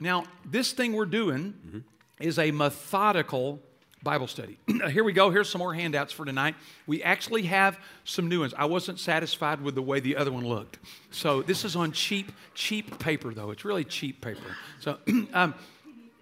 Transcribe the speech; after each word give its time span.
Now, 0.00 0.24
this 0.44 0.72
thing 0.72 0.92
we're 0.92 1.06
doing 1.06 1.54
Mm-hmm. 1.66 1.78
is 2.20 2.38
a 2.38 2.50
methodical 2.50 3.60
Bible 4.02 4.26
study. 4.26 4.58
Here 4.90 5.02
we 5.02 5.12
go. 5.12 5.30
Here's 5.30 5.48
some 5.48 5.58
more 5.58 5.74
handouts 5.74 6.12
for 6.12 6.24
tonight. 6.24 6.54
We 6.86 7.02
actually 7.02 7.42
have 7.44 7.78
some 8.04 8.28
new 8.28 8.40
ones. 8.40 8.54
I 8.56 8.66
wasn't 8.66 9.00
satisfied 9.00 9.60
with 9.60 9.74
the 9.74 9.82
way 9.82 9.98
the 10.00 10.16
other 10.16 10.30
one 10.30 10.46
looked. 10.46 10.78
So 11.10 11.42
this 11.42 11.64
is 11.64 11.74
on 11.76 11.92
cheap, 11.92 12.30
cheap 12.54 12.98
paper, 13.00 13.34
though. 13.34 13.50
It's 13.50 13.64
really 13.64 13.84
cheap 13.84 14.20
paper. 14.20 14.54
So 14.80 14.98
um, 15.34 15.54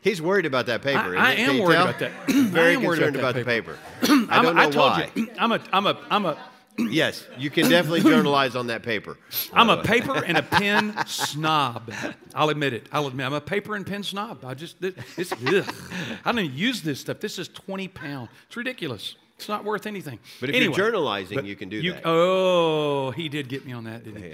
He's 0.01 0.21
worried 0.21 0.45
about 0.45 0.67
that 0.67 0.83
paper. 0.83 1.17
I- 1.17 1.31
I 1.31 1.33
am 1.37 1.59
worried 1.59 1.75
tell? 1.77 1.89
about 1.89 1.99
that. 2.01 2.13
Very 2.29 2.73
I 2.73 2.75
am 2.75 2.83
concerned 2.83 3.17
about 3.17 3.31
about, 3.31 3.35
that 3.35 3.39
the 3.41 3.45
paper. 3.45 3.79
I 4.31 4.43
don't 4.43 4.55
know 4.55 4.61
I 4.63 4.65
told 4.71 4.93
why. 4.93 5.11
you, 5.15 5.29
I'm 5.39 5.53
a, 5.53 5.61
I'm 5.73 5.87
a, 5.87 5.99
I'm 6.11 6.27
a, 6.27 6.39
Yes, 6.77 7.25
you 7.39 7.51
can 7.51 7.69
definitely 7.71 8.01
journalize 8.11 8.57
on 8.57 8.67
that 8.67 8.83
paper. 8.83 9.17
I'm 9.53 9.71
a 9.71 9.83
paper 9.83 10.25
and 10.25 10.37
a 10.37 10.43
pen 10.59 10.95
snob. 11.07 11.93
I'll 12.35 12.49
admit 12.51 12.73
it. 12.73 12.89
I'll 12.91 13.07
admit 13.07 13.27
I'm 13.27 13.33
a 13.35 13.41
paper 13.41 13.77
and 13.77 13.87
pen 13.87 14.03
snob. 14.03 14.45
I 14.45 14.55
just 14.55 14.77
ugh. 14.83 14.95
I 16.25 16.33
don't 16.33 16.39
even 16.41 16.57
use 16.57 16.83
this 16.83 17.01
stuff. 17.01 17.21
This 17.21 17.39
is 17.39 17.49
20 17.49 17.89
pounds. 17.89 18.31
It's 18.49 18.57
ridiculous. 18.57 19.15
It's 19.37 19.49
not 19.49 19.65
worth 19.65 19.87
anything. 19.87 20.19
But 20.41 20.51
if 20.51 20.57
Anyway, 20.57 20.75
you're 20.77 20.91
journalizing, 20.93 21.45
you 21.45 21.57
can 21.57 21.69
do 21.69 21.77
you- 21.77 21.93
that. 21.93 22.03
Oh, 22.05 23.11
he 23.13 23.29
did 23.29 23.49
get 23.49 23.65
me 23.67 23.73
on 23.73 23.85
that, 23.85 24.05
didn't 24.05 24.23
he? 24.23 24.33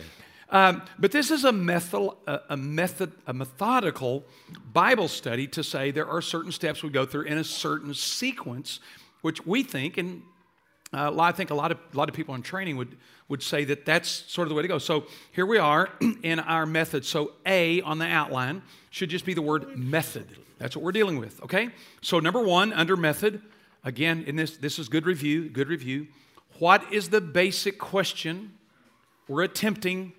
Um, 0.51 0.83
but 0.99 1.13
this 1.13 1.31
is 1.31 1.45
a 1.45 1.53
method, 1.53 2.11
a 2.27 2.57
method, 2.57 3.13
a 3.27 3.33
methodical 3.33 4.25
Bible 4.73 5.07
study 5.09 5.47
to 5.49 5.63
say 5.63 5.91
there 5.93 6.09
are 6.09 6.21
certain 6.21 6.51
steps 6.53 6.83
we 6.83 6.91
go 6.91 7.07
through 7.07 7.23
in 7.23 7.39
a 7.39 7.45
certain 7.45 7.95
sequence, 7.95 8.81
which 9.23 9.47
we 9.47 9.63
think, 9.63 9.97
and 9.97 10.23
uh, 10.93 11.17
I 11.21 11.33
think 11.33 11.51
a 11.51 11.55
lot 11.55 11.71
of 11.71 11.79
a 11.93 11.97
lot 11.97 12.09
of 12.09 12.15
people 12.15 12.35
in 12.35 12.43
training 12.43 12.77
would 12.77 12.97
would 13.29 13.43
say 13.43 13.65
that 13.65 13.87
that's 13.87 14.09
sort 14.09 14.47
of 14.47 14.49
the 14.49 14.55
way 14.55 14.63
to 14.63 14.69
go. 14.69 14.79
So 14.79 15.05
here 15.33 15.47
we 15.47 15.59
are 15.59 15.89
in 16.23 16.41
our 16.41 16.67
method. 16.67 17.05
So 17.05 17.33
A 17.47 17.81
on 17.83 17.99
the 17.99 18.07
outline 18.07 18.63
should 18.91 19.09
just 19.09 19.25
be 19.25 19.35
the 19.35 19.43
word 19.43 19.79
method. 19.79 20.27
That's 20.59 20.77
what 20.77 20.85
we're 20.85 20.93
dealing 20.93 21.19
with. 21.19 21.41
Okay. 21.45 21.71
So 22.03 22.19
number 22.19 22.43
one 22.43 22.73
under 22.73 22.97
method, 22.97 23.41
again, 23.85 24.25
in 24.27 24.37
this 24.37 24.57
this 24.57 24.79
is 24.79 24.89
good 24.89 25.07
review. 25.07 25.49
Good 25.49 25.69
review. 25.69 26.09
What 26.59 26.93
is 26.93 27.09
the 27.09 27.21
basic 27.21 27.79
question 27.79 28.55
we're 29.29 29.45
attempting 29.45 30.13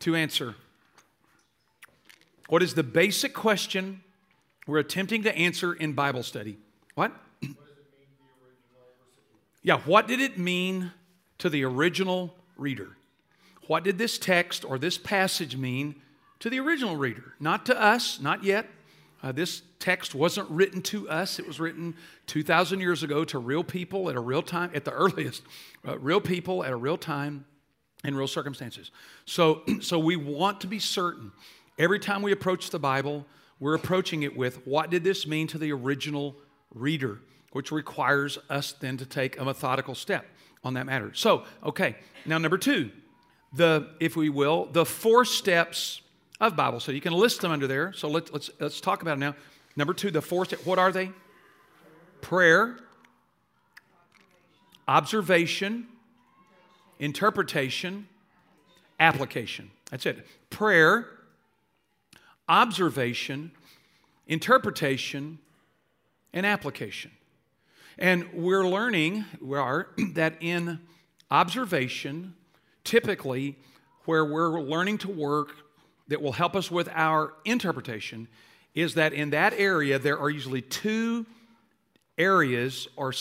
to 0.00 0.16
answer? 0.16 0.56
What 2.48 2.62
is 2.62 2.74
the 2.74 2.82
basic 2.82 3.34
question 3.34 4.02
we're 4.66 4.78
attempting 4.78 5.22
to 5.24 5.36
answer 5.36 5.74
in 5.74 5.92
Bible 5.92 6.22
study? 6.22 6.58
What? 6.94 7.12
Yeah, 9.64 9.78
what 9.78 10.06
did 10.06 10.20
it 10.20 10.38
mean 10.38 10.92
to 11.38 11.48
the 11.48 11.64
original 11.64 12.34
reader? 12.56 12.96
What 13.66 13.82
did 13.82 13.96
this 13.96 14.18
text 14.18 14.62
or 14.62 14.78
this 14.78 14.98
passage 14.98 15.56
mean 15.56 15.96
to 16.40 16.50
the 16.50 16.60
original 16.60 16.96
reader? 16.96 17.34
Not 17.40 17.64
to 17.66 17.82
us, 17.82 18.20
not 18.20 18.44
yet. 18.44 18.66
Uh, 19.22 19.32
this 19.32 19.62
text 19.78 20.14
wasn't 20.14 20.50
written 20.50 20.82
to 20.82 21.08
us. 21.08 21.38
It 21.38 21.46
was 21.46 21.58
written 21.58 21.94
2,000 22.26 22.78
years 22.80 23.02
ago 23.02 23.24
to 23.24 23.38
real 23.38 23.64
people 23.64 24.10
at 24.10 24.16
a 24.16 24.20
real 24.20 24.42
time, 24.42 24.70
at 24.74 24.84
the 24.84 24.90
earliest, 24.90 25.42
uh, 25.88 25.98
real 25.98 26.20
people 26.20 26.62
at 26.62 26.70
a 26.70 26.76
real 26.76 26.98
time 26.98 27.46
in 28.04 28.14
real 28.14 28.28
circumstances. 28.28 28.90
So, 29.24 29.62
so 29.80 29.98
we 29.98 30.16
want 30.16 30.60
to 30.60 30.66
be 30.66 30.78
certain 30.78 31.32
every 31.78 31.98
time 31.98 32.20
we 32.20 32.32
approach 32.32 32.68
the 32.68 32.78
Bible, 32.78 33.24
we're 33.58 33.74
approaching 33.74 34.24
it 34.24 34.36
with 34.36 34.66
what 34.66 34.90
did 34.90 35.04
this 35.04 35.26
mean 35.26 35.46
to 35.46 35.58
the 35.58 35.72
original 35.72 36.36
reader, 36.74 37.20
which 37.54 37.70
requires 37.70 38.36
us 38.50 38.72
then 38.80 38.96
to 38.96 39.06
take 39.06 39.38
a 39.38 39.44
methodical 39.44 39.94
step 39.94 40.26
on 40.64 40.74
that 40.74 40.86
matter. 40.86 41.14
So, 41.14 41.44
okay, 41.62 41.94
now 42.26 42.36
number 42.38 42.58
two, 42.58 42.90
the 43.52 43.90
if 44.00 44.16
we 44.16 44.28
will, 44.28 44.66
the 44.66 44.84
four 44.84 45.24
steps 45.24 46.00
of 46.40 46.56
Bible. 46.56 46.80
So 46.80 46.90
you 46.90 47.00
can 47.00 47.12
list 47.12 47.40
them 47.40 47.52
under 47.52 47.68
there. 47.68 47.92
So 47.92 48.08
let's 48.08 48.32
let's 48.32 48.50
let's 48.58 48.80
talk 48.80 49.02
about 49.02 49.18
it 49.18 49.20
now. 49.20 49.36
Number 49.76 49.94
two, 49.94 50.10
the 50.10 50.20
four 50.20 50.44
steps. 50.44 50.66
What 50.66 50.80
are 50.80 50.90
they? 50.90 51.12
Prayer, 52.20 52.76
observation, 54.88 55.86
interpretation, 56.98 58.08
application. 58.98 59.70
That's 59.92 60.06
it. 60.06 60.26
Prayer, 60.50 61.06
observation, 62.48 63.52
interpretation, 64.26 65.38
and 66.32 66.44
application. 66.44 67.12
And 67.98 68.28
we're 68.32 68.66
learning 68.66 69.24
we 69.40 69.58
are, 69.58 69.88
that 70.14 70.34
in 70.40 70.80
observation, 71.30 72.34
typically 72.82 73.56
where 74.04 74.24
we're 74.24 74.60
learning 74.60 74.98
to 74.98 75.08
work 75.08 75.56
that 76.08 76.20
will 76.20 76.32
help 76.32 76.54
us 76.54 76.70
with 76.70 76.88
our 76.92 77.32
interpretation 77.44 78.28
is 78.74 78.94
that 78.94 79.12
in 79.12 79.30
that 79.30 79.54
area 79.54 79.98
there 79.98 80.18
are 80.18 80.28
usually 80.28 80.60
two 80.60 81.24
areas 82.18 82.88
or 82.96 83.12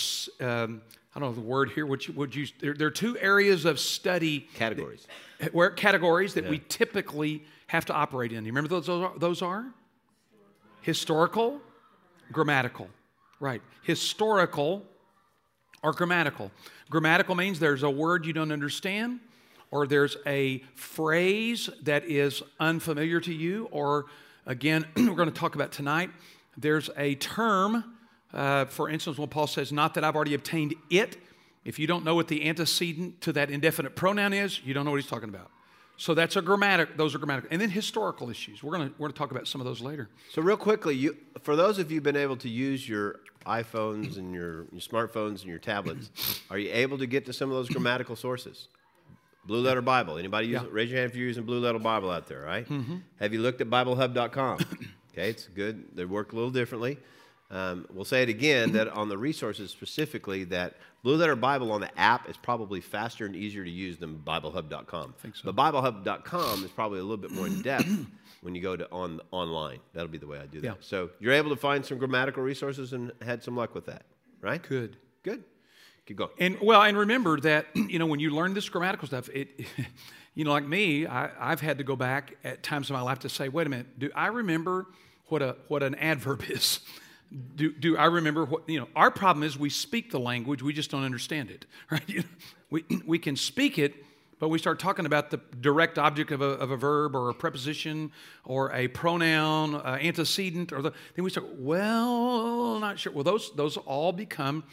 um, 0.42 0.82
I 1.16 1.20
don't 1.20 1.30
know 1.30 1.34
the 1.34 1.48
word 1.48 1.70
here. 1.72 1.86
Would 1.86 2.08
you 2.08 2.14
would 2.16 2.36
you? 2.36 2.48
There, 2.60 2.74
there 2.74 2.88
are 2.88 2.92
two 2.92 3.18
areas 3.20 3.66
of 3.66 3.80
study 3.80 4.48
Categories. 4.56 5.08
where 5.52 5.70
categories 5.70 6.34
that 6.34 6.50
we 6.50 6.60
typically 6.70 7.44
have 7.68 7.86
to 7.86 7.94
operate 7.94 8.32
in. 8.32 8.46
You 8.46 8.52
remember 8.52 8.70
those 8.70 8.88
those 8.88 9.04
are? 9.04 9.20
Those 9.20 9.42
are? 9.42 9.66
Historical, 10.82 11.62
grammatical. 12.32 12.90
Right. 13.40 13.62
Historical 13.84 14.86
or 15.84 15.92
grammatical. 15.92 16.52
Grammatical 16.90 17.36
means 17.36 17.60
there's 17.60 17.84
a 17.84 17.90
word 17.90 18.26
you 18.26 18.34
don't 18.34 18.52
understand, 18.52 19.20
or 19.72 19.86
there's 19.86 20.18
a 20.26 20.60
phrase 20.76 21.70
that 21.84 22.06
is 22.06 22.42
unfamiliar 22.60 23.20
to 23.20 23.34
you, 23.34 23.68
or 23.72 24.06
again, 24.46 24.86
we're 24.96 25.16
going 25.16 25.30
to 25.30 25.36
talk 25.36 25.56
about 25.56 25.72
tonight, 25.72 26.10
there's 26.58 26.90
a 26.98 27.16
term, 27.16 27.84
uh, 28.34 28.66
for 28.66 28.90
instance, 28.90 29.18
when 29.18 29.30
Paul 29.30 29.48
says, 29.48 29.72
Not 29.72 29.96
that 29.96 30.04
I've 30.04 30.16
already 30.16 30.36
obtained 30.36 30.76
it, 30.90 31.18
if 31.66 31.80
you 31.80 31.88
don't 31.88 32.04
know 32.04 32.16
what 32.16 32.28
the 32.28 32.48
antecedent 32.48 33.22
to 33.22 33.34
that 33.34 33.50
indefinite 33.50 33.96
pronoun 33.96 34.34
is, 34.34 34.62
you 34.64 34.74
don't 34.74 34.86
know 34.86 34.92
what 34.92 35.02
he's 35.02 35.10
talking 35.10 35.30
about. 35.30 35.50
So 35.98 36.14
that's 36.14 36.36
a 36.36 36.42
grammatic, 36.42 36.98
those 36.98 37.14
are 37.14 37.20
grammatical. 37.20 37.50
And 37.52 37.62
then 37.62 37.70
historical 37.70 38.30
issues. 38.30 38.64
We're 38.64 38.76
going 38.76 38.90
to, 38.90 38.96
we're 38.98 39.10
to 39.10 39.14
talk 39.14 39.32
about 39.32 39.48
some 39.48 39.62
of 39.62 39.66
those 39.66 39.82
later. 39.82 40.10
So 40.32 40.42
real 40.42 40.58
quickly, 40.58 40.96
you 40.96 41.18
for 41.42 41.56
those 41.56 41.78
of 41.80 41.92
you 41.92 41.98
who've 41.98 42.04
been 42.04 42.16
able 42.16 42.38
to 42.38 42.50
use 42.50 42.88
your 42.88 43.20
iPhones 43.46 44.18
and 44.18 44.34
your, 44.34 44.66
your 44.72 44.82
smartphones 44.82 45.42
and 45.42 45.46
your 45.46 45.60
tablets, 45.60 46.42
are 46.50 46.58
you 46.58 46.72
able 46.74 46.98
to 46.98 47.06
get 47.06 47.26
to 47.28 47.34
some 47.34 47.50
of 47.50 47.56
those 47.56 47.70
grammatical 47.70 48.16
sources? 48.16 48.68
Blue 49.46 49.62
Letter 49.62 49.82
Bible. 49.82 50.18
Anybody 50.18 50.48
use 50.48 50.62
Yeah. 50.62 50.68
Raise 50.72 50.90
your 50.90 51.00
hand 51.00 51.12
if 51.12 51.18
you're 51.18 51.28
using 51.28 51.44
Blue 51.44 51.60
Letter 51.60 51.80
Bible 51.80 52.10
out 52.10 52.28
there, 52.28 52.42
right? 52.42 52.66
Have 53.20 53.34
you 53.34 53.42
looked 53.42 53.62
at 53.62 53.70
BibleHub.com? 53.70 54.60
okay, 55.12 55.30
it's 55.30 55.48
good. 55.48 55.96
They 55.96 56.06
work 56.06 56.32
a 56.32 56.36
little 56.36 56.52
differently. 56.52 56.98
Um, 57.52 57.86
we'll 57.94 58.06
say 58.06 58.24
it 58.24 58.30
again 58.30 58.72
that 58.72 58.88
on 58.88 59.10
the 59.10 59.18
resources 59.18 59.70
specifically, 59.70 60.46
that 60.46 60.76
Blue 61.04 61.18
Letter 61.18 61.36
Bible 61.36 61.72
on 61.74 61.82
the 61.82 62.00
app 62.00 62.30
is 62.30 62.38
probably 62.38 62.80
faster 62.80 63.26
and 63.26 63.36
easier 63.36 63.64
to 63.64 63.70
use 63.70 63.98
than 63.98 64.16
BibleHub.com. 64.26 65.14
think 65.22 65.36
so. 65.36 65.52
But 65.52 65.56
BibleHub.com 65.56 66.64
is 66.64 66.72
probably 66.72 67.00
a 67.00 67.04
little 67.04 67.18
bit 67.18 67.32
more 67.32 67.46
in 67.46 67.62
depth 67.62 67.90
when 68.42 68.56
you 68.56 68.62
go 68.62 68.78
to 68.78 68.90
on 68.90 69.20
online. 69.32 69.80
That'll 69.94 70.08
be 70.08 70.18
the 70.18 70.28
way 70.28 70.40
I 70.40 70.46
do 70.46 70.62
that. 70.62 70.68
Yeah. 70.68 70.74
So 70.80 71.10
you're 71.20 71.34
able 71.34 71.50
to 71.50 71.58
find 71.58 71.86
some 71.86 71.98
grammatical 71.98 72.42
resources 72.42 72.94
and 72.94 73.12
had 73.22 73.44
some 73.44 73.58
luck 73.58 73.76
with 73.76 73.86
that, 73.88 74.04
right? 74.42 74.64
Good. 74.64 74.96
Good. 75.24 75.44
Keep 76.06 76.18
going. 76.18 76.32
And 76.40 76.58
well, 76.62 76.82
and 76.82 76.98
remember 76.98 77.40
that 77.42 77.68
you 77.76 78.00
know 78.00 78.06
when 78.06 78.22
you 78.22 78.30
learn 78.30 78.54
this 78.54 78.70
grammatical 78.70 79.08
stuff, 79.08 79.30
it, 79.30 79.66
you 80.36 80.46
know, 80.46 80.52
like 80.52 80.66
me, 80.66 81.06
I, 81.06 81.32
I've 81.38 81.62
had 81.62 81.80
to 81.80 81.84
go 81.84 81.98
back 81.98 82.38
at 82.46 82.64
times 82.64 82.90
in 82.90 82.94
my 82.94 83.02
life 83.02 83.20
to 83.20 83.30
say, 83.30 83.50
wait 83.50 83.68
a 83.68 83.70
minute, 83.70 84.00
do 84.00 84.10
I 84.16 84.28
remember 84.28 84.88
what 85.28 85.42
a 85.42 85.58
what 85.68 85.84
an 85.84 85.96
adverb 85.96 86.44
is? 86.50 86.80
Do, 87.56 87.72
do 87.72 87.98
I 87.98 88.06
remember 88.06 88.46
what 88.46 88.70
you 88.70 88.80
know? 88.80 88.88
Our 88.96 89.10
problem 89.10 89.44
is 89.44 89.58
we 89.58 89.70
speak 89.70 90.12
the 90.12 90.20
language, 90.20 90.62
we 90.62 90.74
just 90.74 90.92
don't 90.92 91.04
understand 91.04 91.50
it, 91.50 91.66
right? 91.92 92.08
You 92.08 92.20
know, 92.20 92.26
we 92.70 92.86
we 93.06 93.20
can 93.20 93.36
speak 93.36 93.80
it, 93.80 93.96
but 94.40 94.50
we 94.50 94.60
start 94.60 94.80
talking 94.80 95.06
about 95.06 95.32
the 95.32 95.40
direct 95.60 95.98
object 95.98 96.32
of 96.32 96.42
a, 96.42 96.46
of 96.46 96.72
a 96.72 96.78
verb 96.78 97.16
or 97.16 97.30
a 97.30 97.34
preposition 97.34 98.12
or 98.46 98.72
a 98.74 98.88
pronoun, 98.90 99.76
uh, 99.76 99.98
antecedent, 100.02 100.72
or 100.72 100.82
the, 100.82 100.92
then 101.16 101.24
we 101.24 101.30
start, 101.30 101.48
well, 101.58 102.80
not 102.80 103.00
sure. 103.00 103.12
Well, 103.14 103.24
those 103.24 103.52
those 103.56 103.78
all 103.78 104.12
become 104.12 104.64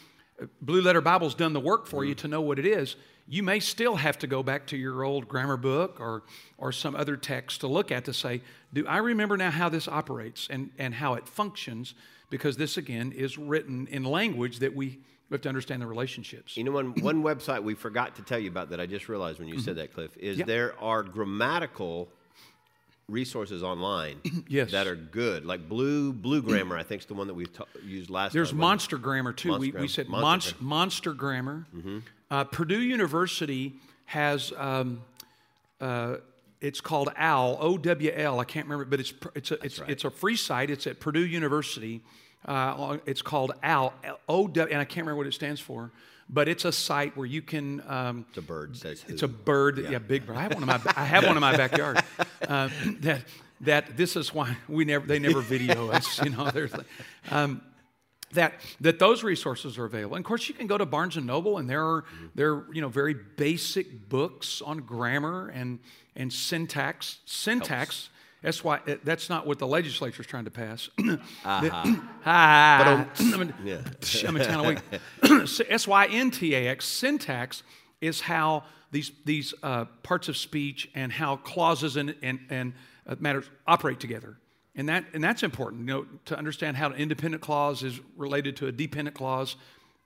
Blue 0.61 0.81
Letter 0.81 1.01
Bible's 1.01 1.35
done 1.35 1.53
the 1.53 1.61
work 1.61 1.87
for 1.87 2.05
you 2.05 2.15
to 2.17 2.29
know 2.29 2.41
what 2.41 2.59
it 2.59 2.67
is. 2.67 2.97
You 3.31 3.45
may 3.45 3.61
still 3.61 3.95
have 3.95 4.19
to 4.19 4.27
go 4.27 4.43
back 4.43 4.67
to 4.67 4.77
your 4.77 5.05
old 5.05 5.29
grammar 5.29 5.57
book 5.57 6.01
or, 6.01 6.25
or 6.59 6.73
some 6.73 6.97
other 6.97 7.17
text 7.17 7.61
to 7.61 7.69
look 7.69 7.93
at 7.93 8.05
to 8.07 8.13
say, 8.13 8.43
do 8.73 8.85
I 8.89 8.97
remember 8.99 9.37
now 9.37 9.53
how 9.53 9.69
this 9.69 9.87
operates 9.87 10.49
and, 10.51 10.71
and 10.79 10.93
how 10.93 11.15
it 11.15 11.29
functions? 11.29 11.95
Because 12.29 12.57
this, 12.57 12.77
again, 12.77 13.13
is 13.13 13.39
written 13.39 13.87
in 13.87 14.03
language 14.03 14.59
that 14.59 14.75
we 14.75 14.99
have 15.31 15.41
to 15.43 15.49
understand 15.49 15.81
the 15.81 15.87
relationships. 15.87 16.57
You 16.57 16.65
know, 16.65 16.73
one, 16.73 16.93
one 17.03 17.23
website 17.23 17.63
we 17.63 17.75
forgot 17.75 18.17
to 18.17 18.23
tell 18.23 18.39
you 18.41 18.51
about 18.51 18.71
that 18.71 18.81
I 18.81 18.87
just 18.87 19.09
realized 19.09 19.39
when 19.39 19.47
you 19.47 19.61
said 19.61 19.75
mm-hmm. 19.75 19.81
that, 19.83 19.95
Cliff, 19.95 20.17
is 20.17 20.39
Yeah. 20.39 20.47
there 20.47 20.75
are 20.81 21.05
grammatical 21.05 22.09
resources 23.07 23.63
online 23.63 24.21
Yes. 24.49 24.73
that 24.73 24.89
are 24.89 24.97
good. 24.97 25.45
Like 25.45 25.69
Blue 25.69 26.13
Blue 26.13 26.43
Grammar, 26.43 26.77
I 26.77 26.83
think 26.83 27.03
is 27.03 27.07
the 27.07 27.15
one 27.15 27.29
that 27.29 27.35
we 27.35 27.47
ta- 27.47 27.65
used 27.85 28.11
last 28.11 28.33
time. 28.33 28.39
There's 28.39 28.51
time. 28.51 28.59
Monster 28.59 28.99
Grammar 28.99 29.33
too. 29.33 29.51
Monster 29.51 29.61
we, 29.61 29.71
Grammar. 29.71 29.83
we 29.83 29.89
said 29.89 30.09
Monster 30.09 30.25
monster, 30.25 30.55
Grammar. 30.57 30.69
monster 30.69 31.13
Grammar. 31.13 31.67
Uh, 32.31 32.45
Purdue 32.45 32.81
University 32.81 33.75
has 34.07 34.53
um, 34.57 35.03
uh, 35.81 36.17
it's 36.61 36.81
called 36.81 37.09
OWL, 37.19 37.59
O 37.61 37.79
W 37.79 38.13
L. 38.15 38.39
I 38.39 38.45
can't 38.45 38.67
remember, 38.67 38.85
but 38.85 39.01
it's 39.01 39.15
it's 39.35 39.51
a 39.51 39.65
it's, 39.65 39.79
right. 39.81 39.91
it's 39.91 40.05
a 40.05 40.11
free 40.11 40.37
site. 40.37 40.71
It's 40.71 40.87
at 40.87 41.01
Purdue 41.01 41.27
University. 41.27 42.03
Uh, 42.45 42.99
it's 43.07 43.23
called 43.23 43.53
OWL, 43.63 43.93
O 44.29 44.47
W, 44.47 44.73
and 44.73 44.81
I 44.81 44.85
can't 44.85 45.07
remember 45.07 45.17
what 45.17 45.27
it 45.27 45.35
stands 45.35 45.61
for. 45.61 45.91
But 46.33 46.49
it's 46.49 46.65
a 46.65 46.71
site 46.71 47.17
where 47.17 47.27
you 47.27 47.43
can. 47.43 47.83
Um, 47.89 48.25
It's 48.29 48.39
a 48.39 48.43
bird. 48.43 48.77
Says 48.77 49.05
it's 49.09 49.23
a 49.25 49.29
bird, 49.29 49.79
yeah, 49.91 49.99
big 49.99 50.27
bird. 50.27 50.37
I 50.37 50.43
have 50.43 50.55
one 50.55 50.63
in 50.63 50.69
my 50.69 50.81
I 50.97 51.05
have 51.05 51.27
one 51.27 51.37
in 51.37 51.41
my 51.41 51.57
backyard. 51.57 52.03
Uh, 52.49 52.69
that 53.01 53.21
that 53.61 53.97
this 53.97 54.17
is 54.17 54.35
why 54.35 54.57
we 54.67 54.85
never 54.85 55.07
they 55.07 55.21
never 55.21 55.41
video 55.41 55.91
us. 55.91 56.21
You 56.25 56.31
know, 56.31 56.51
um, 57.31 57.61
that 58.33 58.55
that 58.81 58.99
those 58.99 59.23
resources 59.23 59.79
are 59.79 59.85
available. 59.85 60.17
And 60.17 60.25
of 60.25 60.29
course, 60.29 60.49
you 60.49 60.55
can 60.55 60.67
go 60.67 60.79
to 60.79 60.87
Barnes 60.87 61.17
and 61.17 61.27
Noble, 61.27 61.59
and 61.59 61.69
there 61.69 61.85
are 61.85 62.05
there 62.35 62.53
are, 62.55 62.67
you 62.73 62.81
know 62.81 62.89
very 62.89 63.15
basic 63.15 64.09
books 64.09 64.63
on 64.63 64.79
grammar 64.79 65.49
and 65.49 65.79
and 66.17 66.33
syntax. 66.33 67.19
Syntax. 67.25 68.11
That's 68.43 68.65
why 68.65 68.81
that's 69.05 69.29
not 69.29 69.47
what 69.47 69.59
the 69.59 69.67
legislature 69.67 70.23
is 70.23 70.27
trying 70.27 70.47
to 70.47 70.51
pass. 70.51 70.89
Ah, 72.25 73.07
I'm, 73.21 73.55
Yeah. 73.65 73.81
I'm 74.27 74.37
a 74.37 74.45
town. 74.45 74.79
S 75.69 75.87
Y 75.87 76.07
N 76.11 76.31
T 76.31 76.55
A 76.55 76.69
X. 76.69 76.87
Syntax 76.87 77.63
is 78.01 78.21
how 78.23 78.65
these 78.93 79.13
these 79.25 79.53
uh, 79.63 79.85
parts 80.03 80.29
of 80.29 80.37
speech 80.37 80.91
and 80.95 81.13
how 81.13 81.37
clauses 81.37 81.97
and 81.97 82.15
and, 82.23 82.41
and 82.51 82.73
uh, 83.07 83.17
matters 83.19 83.45
operate 83.67 84.01
together. 84.01 84.37
And 84.77 84.89
that 84.89 85.05
and 85.15 85.23
that's 85.23 85.43
important. 85.43 85.89
You 85.89 85.95
know, 85.95 86.07
to 86.27 86.39
understand 86.39 86.77
how 86.77 86.91
an 86.91 86.97
independent 86.97 87.43
clause 87.43 87.83
is 87.83 88.01
related 88.17 88.57
to 88.59 88.67
a 88.67 88.73
dependent 88.73 89.17
clause. 89.17 89.57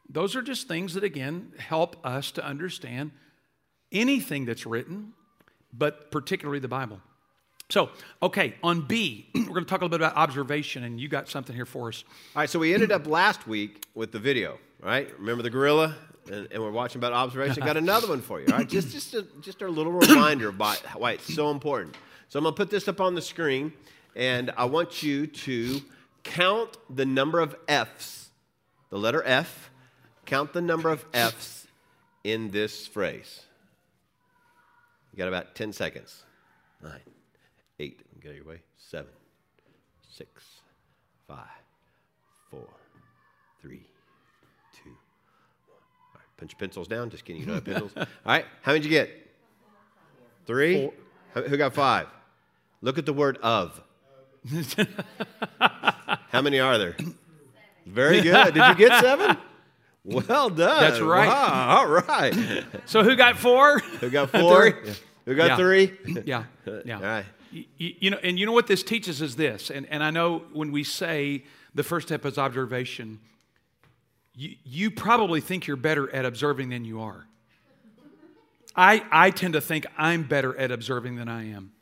Those 0.09 0.37
are 0.37 0.43
just 0.43 0.69
things 0.69 0.95
that 0.95 1.05
again 1.05 1.53
help 1.59 1.97
us 2.05 2.31
to 2.33 2.45
understand 2.45 3.13
anything 3.93 4.45
that's 4.45 4.67
written, 4.67 5.13
but 5.73 6.11
particularly 6.11 6.61
the 6.61 6.69
Bible. 6.69 7.01
So, 7.71 7.91
okay, 8.23 8.55
on 8.63 8.83
B, 8.83 9.31
we're 9.35 9.45
going 9.45 9.65
to 9.65 9.71
talk 9.71 9.81
a 9.81 9.85
little 9.85 9.99
bit 9.99 10.05
about 10.05 10.17
observation, 10.17 10.85
and 10.85 11.01
you 11.01 11.09
got 11.09 11.29
something 11.29 11.57
here 11.57 11.65
for 11.65 11.89
us. 11.89 12.05
All 12.37 12.41
right, 12.43 12.51
so 12.51 12.59
we 12.59 12.75
ended 12.75 12.93
up 12.93 13.07
last 13.07 13.47
week 13.47 13.87
with 13.95 14.13
the 14.13 14.19
video, 14.19 14.59
right? 14.83 15.09
Remember 15.19 15.43
the 15.43 15.51
gorilla? 15.51 15.97
And, 16.31 16.49
and 16.51 16.63
we're 16.63 16.71
watching 16.71 17.01
about 17.01 17.13
observation. 17.13 17.65
Got 17.65 17.77
another 17.77 18.09
one 18.09 18.23
for 18.23 18.41
you, 18.41 18.47
all 18.51 18.59
right? 18.59 18.69
Just, 18.69 18.93
just, 18.93 19.13
a, 19.15 19.27
just 19.41 19.61
a 19.61 19.69
little 19.69 19.93
reminder 19.93 20.49
about 20.49 20.79
why 20.97 21.13
it's 21.13 21.35
so 21.35 21.51
important. 21.51 21.97
So 22.29 22.39
I'm 22.39 22.45
going 22.45 22.55
to 22.55 22.57
put 22.57 22.71
this 22.71 22.89
up 22.89 23.01
on 23.01 23.15
the 23.15 23.23
screen, 23.23 23.73
and 24.17 24.51
I 24.57 24.65
want 24.67 25.03
you 25.03 25.27
to 25.27 25.81
count 26.23 26.77
the 26.89 27.05
number 27.07 27.41
of 27.41 27.55
F's, 27.69 28.31
the 28.91 28.99
letter 28.99 29.23
F, 29.25 29.71
count 30.27 30.53
the 30.53 30.61
number 30.63 30.89
of 30.91 31.05
F's 31.13 31.67
in 32.23 32.51
this 32.51 32.87
phrase. 32.87 33.43
You 35.13 35.19
got 35.19 35.29
about 35.29 35.55
10 35.55 35.73
seconds. 35.73 36.23
Nine, 36.83 37.01
eight, 37.79 38.01
get 38.21 38.35
your 38.35 38.45
way, 38.45 38.61
seven, 38.77 39.11
six, 40.11 40.45
five, 41.29 41.39
four, 42.51 42.67
three, 43.63 43.87
two, 44.83 44.91
one. 44.91 45.79
All 46.15 46.17
right, 46.17 46.25
punch 46.37 46.53
your 46.53 46.59
pencils 46.59 46.89
down. 46.89 47.11
Just 47.11 47.25
kidding, 47.25 47.41
you 47.41 47.47
don't 47.47 47.55
have 47.57 47.65
pencils. 47.65 47.93
All 47.97 48.05
right, 48.27 48.45
how 48.63 48.73
many 48.73 48.81
did 48.83 48.91
you 48.91 48.99
get? 48.99 49.11
Three? 50.47 50.91
Who- 51.35 51.43
Who 51.43 51.57
got 51.57 51.73
five? 51.75 52.07
Look 52.83 52.99
at 52.99 53.07
the 53.07 53.13
word 53.15 53.39
of. 53.43 53.81
how 56.31 56.43
many 56.43 56.61
are 56.61 56.79
there? 56.79 56.97
Very 57.87 58.21
good. 58.21 58.55
Did 58.55 58.67
you 58.69 58.75
get 58.89 59.01
seven? 59.01 59.37
Well 60.05 60.51
done. 60.51 60.81
That's 60.81 61.01
right. 61.01 61.29
Wow, 61.29 61.77
all 61.79 61.87
right. 61.87 62.65
So, 62.87 63.03
who 63.03 63.17
got 63.17 63.39
four? 63.39 63.79
Who 63.79 64.11
got 64.11 64.31
four? 64.39 64.71
Three. 64.73 64.93
Who 65.25 65.35
got 65.35 65.47
Yeah. 65.51 65.57
three? 65.57 65.93
yeah, 66.27 66.45
yeah. 66.85 66.97
All 66.97 67.03
right. 67.03 67.25
Y- 67.53 67.67
y- 67.81 67.97
You 68.01 68.11
know, 68.11 68.19
and 68.23 68.39
you 68.39 68.45
know 68.45 68.53
what 68.53 68.67
this 68.67 68.83
teaches 68.83 69.23
is 69.23 69.37
this, 69.37 69.71
and, 69.71 69.87
and 69.91 70.03
I 70.05 70.11
know 70.11 70.43
when 70.53 70.73
we 70.73 70.85
say 70.85 71.45
the 71.75 71.83
first 71.83 72.09
step 72.09 72.27
is 72.27 72.37
observation, 72.37 73.21
you, 74.35 74.57
you 74.65 74.91
probably 74.91 75.41
think 75.41 75.67
you're 75.67 75.77
better 75.79 76.13
at 76.15 76.27
observing 76.27 76.69
than 76.69 76.85
you 76.85 77.01
are. 77.01 77.25
I, 78.77 79.05
I 79.11 79.31
tend 79.31 79.55
to 79.55 79.61
think 79.61 79.87
I'm 79.97 80.25
better 80.25 80.55
at 80.59 80.71
observing 80.73 81.17
than 81.17 81.29
I 81.29 81.49
am. 81.51 81.73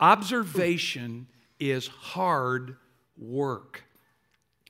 Observation 0.00 1.28
is 1.70 1.86
hard 1.86 2.76
work. 3.16 3.84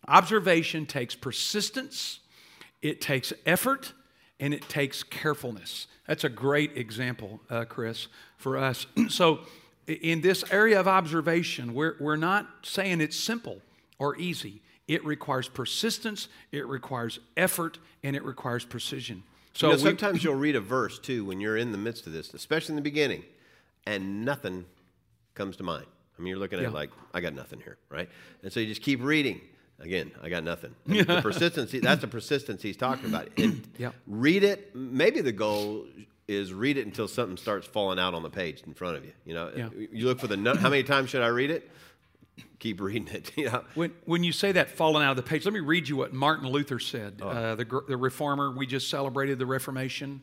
Observation 0.07 0.87
takes 0.87 1.15
persistence, 1.15 2.21
it 2.83 3.01
takes 3.01 3.33
effort, 3.47 3.93
and 4.39 4.53
it 4.53 4.69
takes 4.69 5.03
carefulness. 5.03 5.87
That's 6.07 6.25
a 6.25 6.29
great 6.29 6.77
example, 6.77 7.41
uh, 7.49 7.65
Chris, 7.65 8.09
for 8.37 8.59
us. 8.59 8.87
so, 9.09 9.41
in 9.87 10.21
this 10.23 10.45
area 10.51 10.81
of 10.81 10.89
observation, 10.89 11.75
we're, 11.75 11.97
we're 12.01 12.17
not 12.17 12.49
saying 12.63 13.01
it's 13.01 13.19
simple 13.19 13.61
or 13.99 14.17
easy. 14.17 14.63
It 14.89 15.05
requires 15.05 15.49
persistence, 15.49 16.29
it 16.53 16.67
requires 16.67 17.19
effort, 17.37 17.79
and 18.03 18.17
it 18.17 18.25
requires 18.25 18.65
precision. 18.65 19.23
So, 19.55 19.69
you 19.69 19.73
know, 19.73 19.77
we- 19.77 19.91
sometimes 19.91 20.25
you'll 20.25 20.35
read 20.35 20.57
a 20.57 20.61
verse 20.61 20.99
too 20.99 21.25
when 21.25 21.41
you're 21.41 21.57
in 21.57 21.73
the 21.73 21.79
midst 21.79 22.07
of 22.07 22.13
this, 22.13 22.33
especially 22.35 22.73
in 22.73 22.77
the 22.77 22.83
beginning, 22.83 23.25
and 23.87 24.25
nothing 24.25 24.65
comes 25.35 25.57
to 25.57 25.63
mind. 25.63 25.87
I 26.19 26.23
mean, 26.23 26.29
you're 26.31 26.39
looking 26.39 26.59
at 26.59 26.63
Yeah. 26.63 26.69
it 26.69 26.75
like, 26.75 26.91
I 27.13 27.21
got 27.21 27.35
nothing 27.35 27.61
here, 27.61 27.77
right? 27.89 28.09
And 28.43 28.53
so 28.53 28.61
you 28.61 28.67
just 28.67 28.83
keep 28.83 29.03
reading. 29.03 29.41
Again, 29.81 30.13
I 30.23 30.29
got 30.29 30.45
nothing. 30.45 30.75
The 30.87 31.21
persistence, 31.21 31.73
that's 31.73 32.01
the 32.01 32.07
persistence 32.07 32.63
he's 32.63 32.77
talking 32.77 33.07
about. 33.09 33.29
And 33.37 33.67
Yeah. 33.79 33.91
read 34.07 34.45
it. 34.45 34.75
Maybe 34.75 35.21
the 35.21 35.33
goal 35.33 35.87
is 36.29 36.53
read 36.53 36.79
it 36.79 36.87
until 36.87 37.09
something 37.09 37.37
starts 37.37 37.67
falling 37.67 37.99
out 37.99 38.15
on 38.15 38.23
the 38.23 38.31
page 38.31 38.63
in 38.67 38.73
front 38.75 38.97
of 38.97 39.05
you. 39.05 39.13
You 39.27 39.35
know, 39.35 39.51
Yeah. 39.55 39.69
you 39.93 40.07
look 40.07 40.21
for 40.21 40.27
the, 40.29 40.37
how 40.59 40.71
many 40.71 40.85
times 40.85 41.11
should 41.11 41.23
I 41.23 41.27
read 41.27 41.51
it? 41.51 41.69
Keep 42.61 42.81
reading 42.81 43.09
it. 43.09 43.33
You 43.37 43.47
know, 43.51 43.65
When, 43.75 43.93
when 44.07 44.23
you 44.25 44.33
say 44.33 44.53
that 44.53 44.71
falling 44.71 45.05
out 45.05 45.11
of 45.11 45.17
the 45.17 45.23
page, 45.25 45.45
let 45.45 45.53
me 45.53 45.61
read 45.61 45.89
you 45.89 45.97
what 45.97 46.13
Martin 46.15 46.49
Luther 46.49 46.79
said, 46.79 47.21
uh, 47.21 47.57
the, 47.57 47.65
the 47.89 47.97
reformer. 47.97 48.53
We 48.53 48.67
just 48.67 48.89
celebrated 48.89 49.39
the 49.41 49.47
Reformation. 49.47 50.23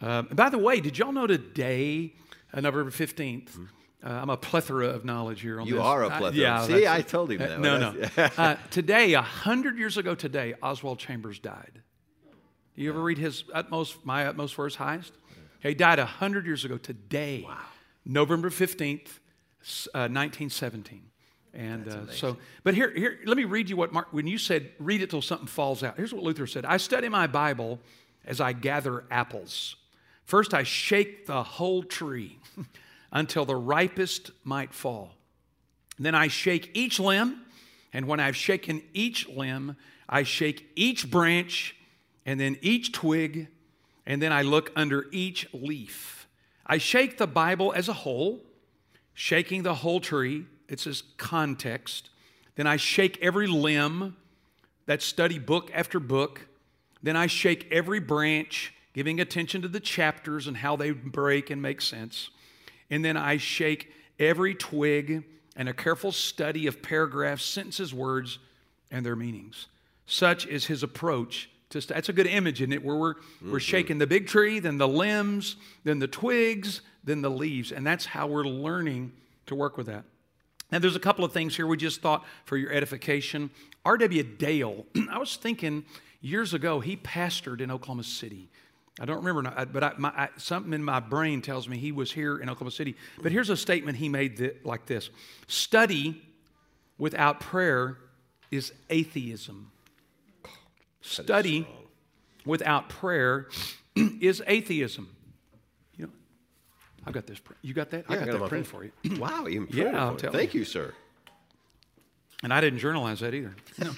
Uh, 0.00 0.22
by 0.22 0.48
the 0.48 0.58
way, 0.58 0.80
did 0.80 0.96
y'all 0.96 1.12
know 1.12 1.26
today, 1.26 2.14
uh, 2.54 2.60
November 2.60 2.90
15th? 2.90 3.50
Uh, 4.04 4.10
I'm 4.10 4.30
a 4.30 4.36
plethora 4.36 4.88
of 4.88 5.04
knowledge 5.04 5.40
here 5.42 5.60
on 5.60 5.66
You 5.66 5.74
this. 5.74 5.82
are 5.82 6.02
a 6.04 6.08
plethora. 6.10 6.32
yeah, 6.32 6.66
See, 6.66 6.88
I 6.88 7.02
told 7.02 7.30
him 7.30 7.38
that. 7.38 7.60
no, 7.60 7.78
no. 7.78 8.08
uh, 8.16 8.56
today, 8.70 9.12
a 9.14 9.22
hundred 9.22 9.78
years 9.78 9.96
ago 9.96 10.14
today, 10.16 10.54
Oswald 10.62 10.98
Chambers 10.98 11.38
died. 11.38 11.82
Do 12.74 12.82
you 12.82 12.90
ever 12.90 13.00
read 13.02 13.18
his 13.18 13.44
utmost, 13.54 14.04
my 14.04 14.26
utmost 14.26 14.54
for 14.54 14.64
his 14.64 14.74
highest? 14.76 15.12
He 15.60 15.74
died 15.74 16.00
a 16.00 16.06
hundred 16.06 16.46
years 16.46 16.64
ago 16.64 16.78
today, 16.78 17.44
wow. 17.46 17.56
November 18.04 18.50
15th, 18.50 19.06
uh, 19.94 20.08
1917. 20.10 21.02
And 21.54 21.86
uh, 21.86 22.10
so, 22.10 22.38
but 22.64 22.74
here, 22.74 22.90
here, 22.90 23.18
let 23.26 23.36
me 23.36 23.44
read 23.44 23.68
you 23.70 23.76
what 23.76 23.92
Mark, 23.92 24.08
when 24.10 24.26
you 24.26 24.38
said, 24.38 24.70
read 24.78 25.02
it 25.02 25.10
till 25.10 25.22
something 25.22 25.46
falls 25.46 25.82
out. 25.82 25.96
Here's 25.96 26.12
what 26.12 26.22
Luther 26.24 26.46
said 26.46 26.64
I 26.64 26.78
study 26.78 27.08
my 27.08 27.26
Bible 27.26 27.78
as 28.24 28.40
I 28.40 28.52
gather 28.54 29.04
apples. 29.10 29.76
First, 30.24 30.54
I 30.54 30.62
shake 30.62 31.26
the 31.26 31.42
whole 31.42 31.82
tree 31.82 32.38
until 33.12 33.44
the 33.44 33.56
ripest 33.56 34.30
might 34.42 34.72
fall. 34.72 35.14
Then 35.98 36.14
I 36.14 36.28
shake 36.28 36.70
each 36.74 36.98
limb, 36.98 37.42
and 37.92 38.06
when 38.06 38.18
I've 38.18 38.36
shaken 38.36 38.82
each 38.94 39.28
limb, 39.28 39.76
I 40.08 40.22
shake 40.22 40.70
each 40.74 41.10
branch, 41.10 41.76
and 42.24 42.40
then 42.40 42.56
each 42.62 42.92
twig, 42.92 43.48
and 44.06 44.20
then 44.20 44.32
I 44.32 44.42
look 44.42 44.72
under 44.74 45.06
each 45.12 45.46
leaf. 45.52 46.26
I 46.66 46.78
shake 46.78 47.18
the 47.18 47.26
Bible 47.26 47.72
as 47.76 47.88
a 47.88 47.92
whole, 47.92 48.40
shaking 49.14 49.62
the 49.62 49.74
whole 49.74 50.00
tree. 50.00 50.46
It's 50.68 50.84
this 50.84 51.02
context. 51.18 52.08
Then 52.56 52.66
I 52.66 52.76
shake 52.76 53.18
every 53.20 53.46
limb, 53.46 54.16
that 54.86 55.02
study 55.02 55.38
book 55.38 55.70
after 55.74 56.00
book. 56.00 56.46
Then 57.02 57.16
I 57.16 57.26
shake 57.26 57.68
every 57.70 58.00
branch, 58.00 58.74
giving 58.94 59.20
attention 59.20 59.62
to 59.62 59.68
the 59.68 59.80
chapters 59.80 60.46
and 60.46 60.56
how 60.56 60.76
they 60.76 60.90
break 60.92 61.50
and 61.50 61.60
make 61.60 61.80
sense. 61.80 62.30
And 62.92 63.02
then 63.02 63.16
I 63.16 63.38
shake 63.38 63.90
every 64.18 64.54
twig 64.54 65.24
and 65.56 65.66
a 65.66 65.72
careful 65.72 66.12
study 66.12 66.66
of 66.66 66.82
paragraphs, 66.82 67.42
sentences, 67.42 67.94
words, 67.94 68.38
and 68.90 69.04
their 69.04 69.16
meanings. 69.16 69.66
Such 70.04 70.46
is 70.46 70.66
his 70.66 70.82
approach. 70.82 71.48
To 71.70 71.80
st- 71.80 71.96
that's 71.96 72.10
a 72.10 72.12
good 72.12 72.26
image, 72.26 72.60
isn't 72.60 72.72
it? 72.72 72.84
Where 72.84 72.94
we're, 72.94 73.14
we're 73.40 73.48
mm-hmm. 73.48 73.58
shaking 73.58 73.96
the 73.96 74.06
big 74.06 74.26
tree, 74.26 74.58
then 74.58 74.76
the 74.76 74.86
limbs, 74.86 75.56
then 75.84 76.00
the 76.00 76.06
twigs, 76.06 76.82
then 77.02 77.22
the 77.22 77.30
leaves. 77.30 77.72
And 77.72 77.86
that's 77.86 78.04
how 78.04 78.26
we're 78.26 78.44
learning 78.44 79.12
to 79.46 79.54
work 79.54 79.78
with 79.78 79.86
that. 79.86 80.04
Now, 80.70 80.78
there's 80.78 80.96
a 80.96 81.00
couple 81.00 81.24
of 81.24 81.32
things 81.32 81.56
here 81.56 81.66
we 81.66 81.78
just 81.78 82.02
thought 82.02 82.26
for 82.44 82.58
your 82.58 82.72
edification. 82.72 83.48
R.W. 83.86 84.22
Dale, 84.22 84.84
I 85.10 85.16
was 85.16 85.36
thinking 85.36 85.86
years 86.20 86.52
ago, 86.52 86.80
he 86.80 86.98
pastored 86.98 87.62
in 87.62 87.70
Oklahoma 87.70 88.04
City. 88.04 88.50
I 89.00 89.06
don't 89.06 89.24
remember, 89.24 89.66
but 89.72 89.82
I, 89.82 89.92
my, 89.96 90.10
I, 90.10 90.28
something 90.36 90.72
in 90.72 90.84
my 90.84 91.00
brain 91.00 91.40
tells 91.40 91.66
me 91.66 91.78
he 91.78 91.92
was 91.92 92.12
here 92.12 92.38
in 92.38 92.50
Oklahoma 92.50 92.72
City. 92.72 92.94
But 93.22 93.32
here's 93.32 93.48
a 93.48 93.56
statement 93.56 93.96
he 93.96 94.08
made 94.08 94.36
that, 94.38 94.66
like 94.66 94.84
this 94.86 95.08
Study 95.46 96.20
without 96.98 97.40
prayer 97.40 97.96
is 98.50 98.72
atheism. 98.90 99.72
Study 101.00 101.66
without 102.44 102.90
prayer 102.90 103.48
is 103.96 104.42
atheism. 104.46 105.08
You 105.96 106.06
know, 106.06 106.12
I've 107.06 107.14
got 107.14 107.26
this. 107.26 107.38
Print. 107.38 107.58
You 107.62 107.72
got 107.72 107.90
that? 107.90 108.04
Yeah, 108.08 108.16
I 108.16 108.18
got 108.18 108.26
got 108.26 108.40
that 108.40 108.48
print 108.50 108.66
for 108.66 108.84
you. 108.84 108.92
Wow, 109.18 109.46
even 109.48 109.68
Yeah, 109.70 110.04
I'll 110.04 110.16
tell 110.16 110.32
Thank 110.32 110.52
you, 110.52 110.64
sir. 110.64 110.92
And 112.42 112.52
I 112.52 112.60
didn't 112.60 112.80
journalize 112.80 113.20
that 113.20 113.32
either. 113.34 113.54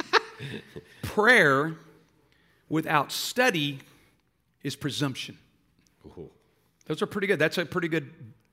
Prayer 1.02 1.74
without 2.68 3.10
study 3.10 3.80
is 4.64 4.74
presumption. 4.74 5.38
Ooh. 6.06 6.30
Those 6.86 7.02
are 7.02 7.06
pretty 7.06 7.28
good. 7.28 7.38
That's 7.38 7.58
a 7.58 7.64
pretty 7.64 7.88
good 7.88 8.10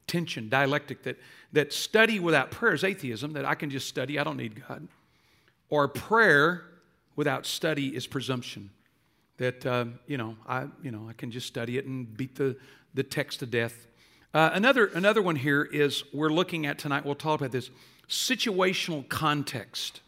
tension, 0.07 0.49
dialectic 0.49 1.03
that, 1.03 1.17
that 1.53 1.71
study 1.73 2.19
without 2.19 2.51
prayer 2.51 2.73
is 2.73 2.83
atheism, 2.83 3.33
that 3.33 3.45
I 3.45 3.55
can 3.55 3.69
just 3.69 3.87
study, 3.87 4.19
I 4.19 4.23
don't 4.23 4.37
need 4.37 4.61
God. 4.67 4.87
Or 5.69 5.87
prayer 5.87 6.65
without 7.15 7.45
study 7.45 7.95
is 7.95 8.07
presumption. 8.07 8.69
That, 9.37 9.65
uh, 9.65 9.85
you, 10.07 10.17
know, 10.17 10.35
I, 10.47 10.67
you 10.83 10.91
know, 10.91 11.07
I 11.09 11.13
can 11.13 11.31
just 11.31 11.47
study 11.47 11.77
it 11.77 11.85
and 11.85 12.15
beat 12.15 12.35
the, 12.35 12.57
the 12.93 13.03
text 13.03 13.39
to 13.39 13.45
death. 13.45 13.87
Uh, 14.33 14.51
another, 14.53 14.87
another 14.87 15.21
one 15.21 15.37
here 15.37 15.63
is 15.63 16.03
we're 16.13 16.29
looking 16.29 16.65
at 16.65 16.77
tonight, 16.77 17.05
we'll 17.05 17.15
talk 17.15 17.39
about 17.39 17.51
this 17.51 17.69
situational 18.09 19.07
context. 19.07 20.01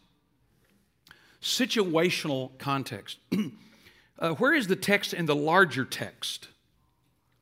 Situational 1.42 2.56
context. 2.58 3.18
uh, 4.18 4.30
where 4.32 4.54
is 4.54 4.66
the 4.66 4.76
text 4.76 5.12
in 5.12 5.26
the 5.26 5.34
larger 5.34 5.84
text? 5.84 6.48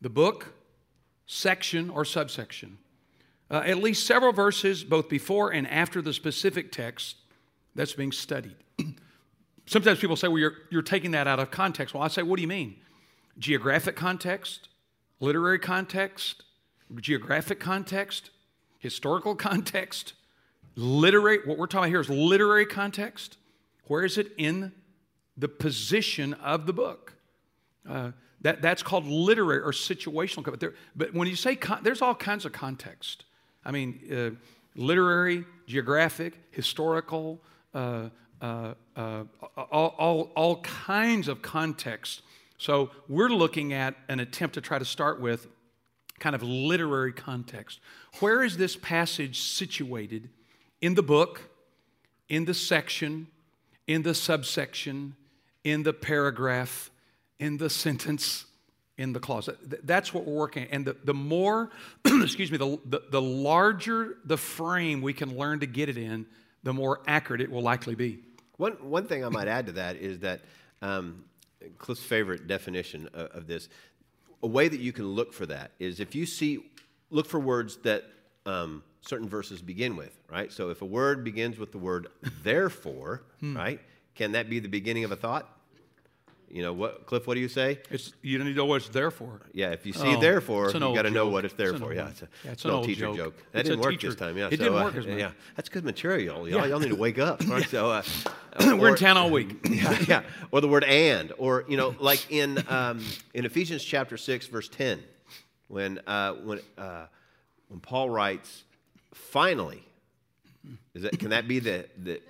The 0.00 0.09
book, 0.09 0.55
section, 1.26 1.91
or 1.91 2.05
subsection? 2.05 2.79
Uh, 3.50 3.62
at 3.67 3.79
least 3.79 4.07
several 4.07 4.33
verses, 4.33 4.83
both 4.83 5.09
before 5.09 5.52
and 5.52 5.69
after 5.69 6.00
the 6.00 6.12
specific 6.12 6.73
text 6.73 7.17
that's 7.75 7.93
being 7.93 8.12
studied. 8.12 8.57
Sometimes 9.67 9.99
people 9.99 10.17
say, 10.17 10.29
well, 10.29 10.38
you're, 10.38 10.55
you're 10.71 10.83
taking 10.83 11.11
that 11.12 11.26
out 11.26 11.38
of 11.38 11.50
context. 11.50 11.95
Well, 11.95 12.02
I 12.02 12.09
say, 12.09 12.23
what 12.23 12.37
do 12.37 12.43
you 12.43 12.49
mean? 12.49 12.76
Geographic 13.38 13.95
context, 13.95 14.69
literary 15.21 15.59
context, 15.59 16.43
geographic 16.97 17.61
context, 17.61 18.31
historical 18.79 19.35
context, 19.37 20.14
literary, 20.75 21.38
what 21.45 21.59
we're 21.59 21.67
talking 21.67 21.91
about 21.91 21.91
here 21.91 22.00
is 22.00 22.11
literary 22.11 22.67
context. 22.67 23.37
Where 23.87 24.05
is 24.05 24.17
it 24.17 24.33
in 24.38 24.73
the 25.37 25.49
position 25.49 26.35
of 26.35 26.67
the 26.67 26.73
book? 26.73 27.15
Uh, 27.89 28.12
that, 28.43 28.61
that's 28.61 28.83
called 28.83 29.07
literary 29.07 29.61
or 29.61 29.73
situational. 29.73 30.45
But, 30.45 30.61
there, 30.61 30.75
but 30.97 31.15
when 31.15 31.29
you 31.29 31.37
say 31.37 31.57
con- 31.57 31.81
there's 31.83 32.03
all 32.03 32.15
kinds 32.15 32.45
of 32.45 32.53
context. 32.53 33.25
I 33.65 33.71
mean, 33.71 34.01
uh, 34.11 34.31
literary, 34.75 35.45
geographic, 35.67 36.35
historical, 36.51 37.41
uh, 37.75 38.09
uh, 38.41 38.75
uh, 38.97 39.25
all, 39.57 39.95
all, 39.99 40.33
all 40.35 40.57
kinds 40.62 41.29
of 41.29 41.43
context. 41.43 42.23
So 42.59 42.91
we're 43.09 43.29
looking 43.29 43.73
at 43.73 43.95
an 44.09 44.21
attempt 44.21 44.55
to 44.55 44.61
try 44.61 44.79
to 44.79 44.85
start 44.85 45.21
with 45.21 45.47
kind 46.19 46.35
of 46.35 46.43
literary 46.43 47.12
context. 47.12 47.81
Where 48.21 48.43
is 48.43 48.57
this 48.57 48.77
passage 48.77 49.41
situated 49.41 50.29
in 50.81 50.95
the 50.95 51.03
book, 51.03 51.51
in 52.29 52.45
the 52.45 52.55
section, 52.55 53.29
in 53.87 54.03
the 54.03 54.15
subsection, 54.15 55.17
in 55.64 55.83
the 55.83 55.92
paragraph, 55.92 56.90
in 57.38 57.59
the 57.59 57.71
sentence, 57.71 58.47
in 58.97 59.12
the 59.12 59.21
clause? 59.21 59.49
That's 59.83 60.12
what 60.12 60.25
we're 60.25 60.35
working 60.35 60.64
at. 60.64 60.71
And 60.73 60.85
the, 60.85 60.97
the 61.04 61.14
more, 61.14 61.71
excuse 62.04 62.50
me, 62.50 62.59
the, 62.59 62.78
the, 62.85 63.02
the 63.11 63.23
larger 63.23 64.16
the 64.25 64.37
frame 64.37 65.02
we 65.02 65.12
can 65.12 65.37
learn 65.37 65.61
to 65.61 65.66
get 65.66 65.88
it 65.88 65.97
in, 65.97 66.26
the 66.62 66.73
more 66.73 67.00
accurate 67.07 67.40
it 67.40 67.50
will 67.50 67.62
likely 67.62 67.95
be. 67.95 68.21
One, 68.57 68.73
one 68.83 69.07
thing 69.07 69.25
I 69.25 69.28
might 69.28 69.49
add 69.49 69.66
to 69.66 69.73
that 69.73 69.97
is 69.97 70.21
that 70.21 70.42
um, 70.83 71.25
Cliff's 71.78 72.02
favorite 72.02 72.47
definition 72.47 73.09
of, 73.14 73.31
of, 73.31 73.47
this, 73.47 73.69
a 74.42 74.47
way 74.47 74.69
that 74.69 74.81
you 74.81 74.92
can 74.92 75.09
look 75.09 75.33
for 75.33 75.47
that 75.47 75.73
is 75.78 76.00
if 76.00 76.14
you 76.14 76.26
see, 76.26 76.64
look 77.11 77.26
for 77.26 77.40
words 77.40 77.76
that 77.78 78.04
um, 78.47 78.83
certain 79.00 79.28
verses 79.28 79.62
begin 79.62 79.97
with, 79.97 80.16
right? 80.31 80.52
So 80.52 80.71
if 80.71 80.83
a 80.83 80.87
word 80.87 81.25
begins 81.25 81.59
with 81.59 81.73
the 81.73 81.78
word 81.78 82.09
therefore, 82.42 83.23
hmm. 83.40 83.57
right, 83.57 83.81
can 84.14 84.33
that 84.33 84.49
be 84.49 84.61
the 84.61 84.69
beginning 84.69 85.04
of 85.04 85.12
a 85.12 85.16
thought? 85.16 85.49
You 86.52 86.61
know 86.61 86.75
what, 86.75 87.07
Cliff? 87.07 87.26
What 87.26 87.33
do 87.33 87.40
you 87.40 87.49
say? 87.49 87.81
It's 87.90 88.12
you 88.21 88.37
don't 88.37 88.47
need 88.47 88.52
to 88.52 88.59
know 88.59 88.66
what 88.66 88.83
it's 88.83 88.90
there 88.90 89.11
for. 89.11 89.40
Yeah, 89.54 89.71
if 89.71 89.87
you 89.87 89.95
see 89.95 90.16
oh, 90.16 90.21
therefore, 90.21 90.71
you 90.71 90.81
got 90.81 91.02
to 91.02 91.11
know 91.11 91.28
what 91.28 91.47
it's 91.47 91.54
there 91.54 91.71
it's 91.71 91.81
for. 91.81 91.95
yeah, 91.95 92.11
it's, 92.11 92.21
a, 92.21 92.28
yeah, 92.45 92.50
it's 92.50 92.64
an, 92.66 92.71
an 92.71 92.76
old 92.76 92.85
teacher 92.85 93.00
joke. 93.07 93.16
joke. 93.16 93.37
That 93.52 93.61
it's 93.61 93.71
didn't 93.71 93.81
work 93.83 93.92
teacher. 93.92 94.09
this 94.09 94.16
time. 94.16 94.37
Yeah, 94.37 94.49
it 94.49 94.59
so, 94.59 94.64
didn't 94.64 94.78
uh, 94.78 94.85
work 94.85 94.95
as 94.97 95.07
much. 95.07 95.19
Yeah, 95.19 95.31
that's 95.57 95.71
good 95.71 95.83
material. 95.83 96.47
Y'all, 96.47 96.66
yeah. 96.66 96.66
y'all 96.66 96.78
need 96.78 96.90
to 96.90 96.95
wake 96.95 97.19
up. 97.19 97.42
Right? 97.52 97.66
So, 97.66 97.90
uh, 97.90 98.02
we're 98.61 98.90
in 98.90 98.97
town 98.97 99.16
all 99.16 99.31
week. 99.31 99.66
yeah, 99.71 99.99
yeah, 100.07 100.23
or 100.50 100.61
the 100.61 100.69
word 100.69 100.85
and, 100.85 101.33
or 101.38 101.64
you 101.69 101.78
know, 101.78 101.95
like 101.99 102.31
in 102.31 102.62
um, 102.69 103.02
in 103.33 103.47
Ephesians 103.47 103.83
chapter 103.83 104.19
six, 104.19 104.47
verse 104.47 104.69
ten, 104.69 105.02
when 105.69 106.00
uh, 106.07 106.35
when 106.35 106.61
uh, 106.76 107.07
when 107.69 107.81
Paul 107.81 108.11
writes, 108.11 108.64
finally, 109.14 109.83
is 110.95 111.02
that 111.04 111.19
can 111.19 111.31
that 111.31 111.49
be 111.49 111.61
the 111.61 111.87
the 111.97 112.21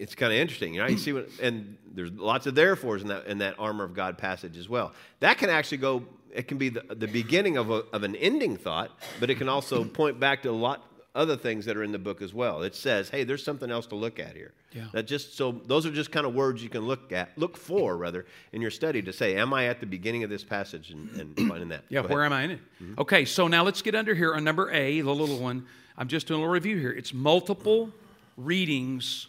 it's 0.00 0.14
kind 0.14 0.32
of 0.32 0.38
interesting, 0.38 0.74
you 0.74 0.80
know. 0.80 0.88
You 0.88 0.96
see, 0.96 1.12
what, 1.12 1.28
and 1.42 1.76
there's 1.94 2.10
lots 2.12 2.46
of 2.46 2.54
therefores 2.54 3.02
in 3.02 3.08
that 3.08 3.26
in 3.26 3.38
that 3.38 3.54
armor 3.58 3.84
of 3.84 3.94
God 3.94 4.16
passage 4.16 4.56
as 4.56 4.68
well. 4.68 4.92
That 5.20 5.38
can 5.38 5.50
actually 5.50 5.78
go. 5.78 6.04
It 6.32 6.48
can 6.48 6.58
be 6.58 6.68
the, 6.68 6.82
the 6.88 7.08
beginning 7.08 7.56
of, 7.56 7.70
a, 7.70 7.82
of 7.92 8.04
an 8.04 8.14
ending 8.14 8.56
thought, 8.56 8.92
but 9.18 9.30
it 9.30 9.34
can 9.34 9.48
also 9.48 9.84
point 10.00 10.18
back 10.18 10.42
to 10.44 10.50
a 10.50 10.52
lot 10.52 10.86
other 11.14 11.36
things 11.36 11.64
that 11.64 11.76
are 11.76 11.82
in 11.82 11.90
the 11.90 11.98
book 11.98 12.22
as 12.22 12.32
well. 12.32 12.62
It 12.62 12.74
says, 12.74 13.10
"Hey, 13.10 13.24
there's 13.24 13.44
something 13.44 13.70
else 13.70 13.86
to 13.88 13.94
look 13.94 14.18
at 14.18 14.34
here." 14.34 14.52
Yeah. 14.72 14.86
That 14.92 15.06
just 15.06 15.36
so 15.36 15.52
those 15.66 15.84
are 15.84 15.90
just 15.90 16.10
kind 16.10 16.24
of 16.24 16.34
words 16.34 16.62
you 16.62 16.70
can 16.70 16.82
look 16.82 17.12
at, 17.12 17.36
look 17.36 17.58
for 17.58 17.96
rather 17.96 18.24
in 18.52 18.62
your 18.62 18.70
study 18.70 19.02
to 19.02 19.12
say, 19.12 19.36
"Am 19.36 19.52
I 19.52 19.66
at 19.66 19.80
the 19.80 19.86
beginning 19.86 20.24
of 20.24 20.30
this 20.30 20.44
passage?" 20.44 20.90
and, 20.90 21.10
and 21.20 21.36
finding 21.48 21.68
that. 21.68 21.84
Yeah, 21.90 22.00
where 22.00 22.24
am 22.24 22.32
I 22.32 22.44
in 22.44 22.50
it? 22.52 22.60
Mm-hmm. 22.82 23.00
Okay, 23.02 23.26
so 23.26 23.48
now 23.48 23.64
let's 23.64 23.82
get 23.82 23.94
under 23.94 24.14
here 24.14 24.34
on 24.34 24.44
number 24.44 24.70
A, 24.70 25.02
the 25.02 25.14
little 25.14 25.38
one. 25.38 25.66
I'm 25.98 26.08
just 26.08 26.26
doing 26.26 26.38
a 26.38 26.42
little 26.42 26.54
review 26.54 26.78
here. 26.78 26.92
It's 26.92 27.12
multiple 27.12 27.90
readings 28.38 29.26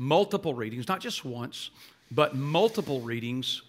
multiple 0.00 0.54
readings, 0.54 0.88
not 0.88 0.98
just 0.98 1.26
once, 1.26 1.70
but 2.10 2.34
multiple 2.34 3.02
readings, 3.02 3.60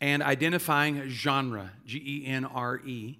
and 0.00 0.22
identifying 0.22 1.08
genre, 1.08 1.72
G 1.84 1.98
E 1.98 2.26
N 2.26 2.44
R 2.44 2.80
E, 2.86 3.18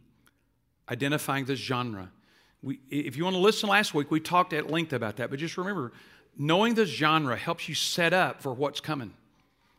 identifying 0.88 1.44
the 1.44 1.56
genre. 1.56 2.10
We, 2.62 2.78
if 2.88 3.16
you 3.16 3.24
want 3.24 3.34
to 3.34 3.40
listen 3.40 3.68
last 3.68 3.92
week, 3.92 4.10
we 4.10 4.20
talked 4.20 4.52
at 4.52 4.70
length 4.70 4.92
about 4.92 5.16
that, 5.16 5.30
but 5.30 5.38
just 5.40 5.58
remember, 5.58 5.92
knowing 6.38 6.74
the 6.74 6.86
genre 6.86 7.36
helps 7.36 7.68
you 7.68 7.74
set 7.74 8.12
up 8.12 8.40
for 8.40 8.54
what's 8.54 8.80
coming. 8.80 9.12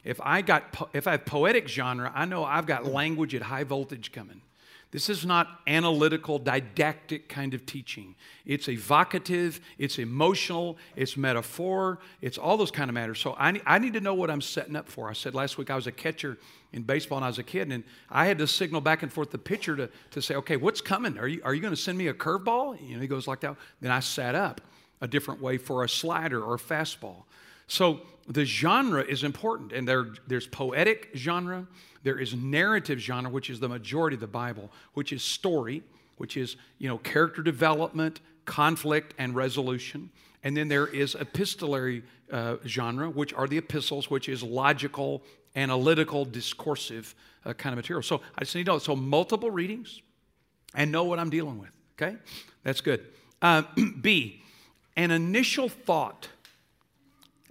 If 0.04 0.20
I 0.22 0.42
got 0.42 0.90
if 0.94 1.08
I 1.08 1.12
have 1.12 1.26
poetic 1.26 1.70
genre, 1.70 2.12
I 2.14 2.26
know 2.26 2.44
I've 2.44 2.66
got 2.66 2.86
language 2.86 3.34
at 3.34 3.44
high 3.44 3.64
voltage 3.64 4.12
coming. 4.12 4.42
This 4.92 5.10
is 5.10 5.26
not 5.26 5.48
analytical, 5.68 6.38
didactic 6.38 7.30
kind 7.30 7.54
of 7.54 7.66
teaching. 7.66 8.16
It's 8.46 8.68
evocative, 8.68 9.62
it's 9.78 9.98
emotional, 9.98 10.78
it's 10.98 11.16
metaphor, 11.16 12.00
it's 12.20 12.38
all 12.38 12.58
those 12.58 12.72
kind 12.72 12.90
of 12.90 12.94
matters. 12.94 13.18
So 13.20 13.34
I, 13.40 13.62
I 13.66 13.80
need 13.80 13.94
to 13.94 14.02
know 14.02 14.14
what 14.14 14.30
I'm 14.30 14.42
setting 14.42 14.76
up 14.76 14.90
for. 14.90 15.10
I 15.10 15.14
said 15.14 15.34
last 15.34 15.58
week 15.58 15.70
I 15.70 15.76
was 15.76 15.88
a 15.88 15.94
catcher 15.94 16.38
in 16.74 16.84
baseball 16.84 17.20
and 17.20 17.26
I 17.26 17.30
was 17.30 17.40
a 17.40 17.44
kid, 17.44 17.72
and 17.72 17.86
I 18.10 18.26
had 18.26 18.38
to 18.40 18.48
signal 18.48 18.82
back 18.82 19.02
and 19.02 19.12
forth 19.12 19.32
the 19.32 19.38
pitcher 19.38 19.78
to, 19.78 19.90
to 20.12 20.22
say, 20.22 20.36
okay, 20.36 20.58
what's 20.58 20.82
coming? 20.82 21.18
Are 21.18 21.28
you, 21.28 21.42
are 21.46 21.54
you 21.54 21.62
going 21.62 21.74
to 21.74 21.82
send 21.82 21.98
me 21.98 22.08
a 22.08 22.14
curveball? 22.14 22.78
You 22.86 22.96
know, 22.96 23.02
he 23.02 23.08
goes 23.08 23.28
like 23.28 23.40
that. 23.42 23.56
Then 23.80 23.92
I 23.92 24.02
sat 24.02 24.36
up 24.36 24.60
a 25.00 25.08
different 25.08 25.42
way 25.42 25.58
for 25.58 25.86
a 25.86 25.90
slider 25.90 26.44
or 26.44 26.56
a 26.56 26.60
fastball. 26.60 27.24
So 27.68 28.02
the 28.32 28.46
genre 28.46 29.04
is 29.04 29.24
important, 29.24 29.74
and 29.74 29.88
there, 29.88 30.08
there's 30.28 30.48
poetic 30.48 31.10
genre, 31.16 31.68
there 32.04 32.18
is 32.18 32.34
narrative 32.34 33.00
genre, 33.00 33.30
which 33.30 33.50
is 33.50 33.60
the 33.60 33.70
majority 33.70 34.16
of 34.16 34.22
the 34.22 34.28
Bible, 34.28 34.72
which 34.94 35.12
is 35.12 35.22
story, 35.22 35.84
which 36.18 36.38
is 36.38 36.56
you 36.78 36.88
know 36.88 36.98
character 36.98 37.42
development, 37.42 38.22
conflict, 38.46 39.14
and 39.18 39.36
resolution. 39.36 40.10
And 40.44 40.58
then 40.58 40.70
there 40.70 40.88
is 40.88 41.16
epistolary 41.16 42.04
uh, 42.32 42.56
genre, 42.66 43.10
which 43.10 43.34
are 43.34 43.48
the 43.48 43.58
epistles, 43.58 44.10
which 44.10 44.28
is 44.28 44.42
logical, 44.42 45.22
analytical, 45.56 46.26
discursive 46.26 47.14
uh, 47.46 47.54
kind 47.54 47.74
of 47.74 47.78
material. 47.78 48.02
So 48.02 48.22
I 48.36 48.42
just 48.42 48.56
need 48.56 48.66
to 48.66 48.74
know. 48.74 48.80
So 48.80 48.96
multiple 48.96 49.52
readings, 49.52 50.02
and 50.74 50.92
know 50.92 51.04
what 51.04 51.20
I'm 51.20 51.30
dealing 51.30 51.60
with. 51.60 51.72
Okay, 52.00 52.18
that's 52.64 52.82
good. 52.82 53.06
Uh, 53.42 53.64
B, 54.02 54.42
an 54.96 55.12
initial 55.12 55.70
thought 55.70 56.30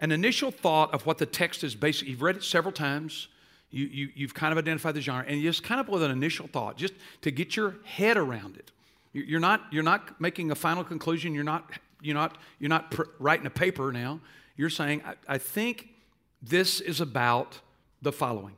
an 0.01 0.11
initial 0.11 0.51
thought 0.51 0.93
of 0.93 1.07
what 1.07 1.19
the 1.19 1.27
text 1.27 1.63
is 1.63 1.75
basically. 1.77 2.11
You've 2.11 2.23
read 2.23 2.37
it 2.37 2.43
several 2.43 2.73
times. 2.73 3.29
You, 3.71 3.87
you, 3.87 4.09
you've 4.17 4.35
kind 4.35 4.51
of 4.51 4.59
identified 4.59 4.95
the 4.95 5.01
genre, 5.01 5.25
and 5.29 5.41
just 5.41 5.63
kind 5.63 5.81
of 5.81 5.89
with 5.89 6.03
an 6.03 6.11
initial 6.11 6.49
thought, 6.49 6.77
just 6.77 6.95
to 7.23 7.31
get 7.31 7.55
your 7.55 7.77
head 7.85 8.17
around 8.17 8.57
it. 8.57 8.73
You're 9.13 9.39
not, 9.41 9.63
you're 9.71 9.85
not 9.85 10.21
making 10.21 10.51
a 10.51 10.57
final 10.57 10.83
conclusion. 10.83 11.35
You're 11.35 11.45
not, 11.45 11.71
you're 12.01 12.15
not, 12.15 12.39
you're 12.59 12.69
not 12.69 12.91
pr- 12.91 13.03
writing 13.21 13.47
a 13.47 13.51
paper 13.51 13.93
now. 13.93 14.21
You're 14.57 14.71
saying, 14.71 15.03
I, 15.07 15.15
I 15.35 15.39
think 15.39 15.89
this 16.43 16.81
is 16.81 17.01
about 17.01 17.61
the 18.03 18.11
following. 18.11 18.55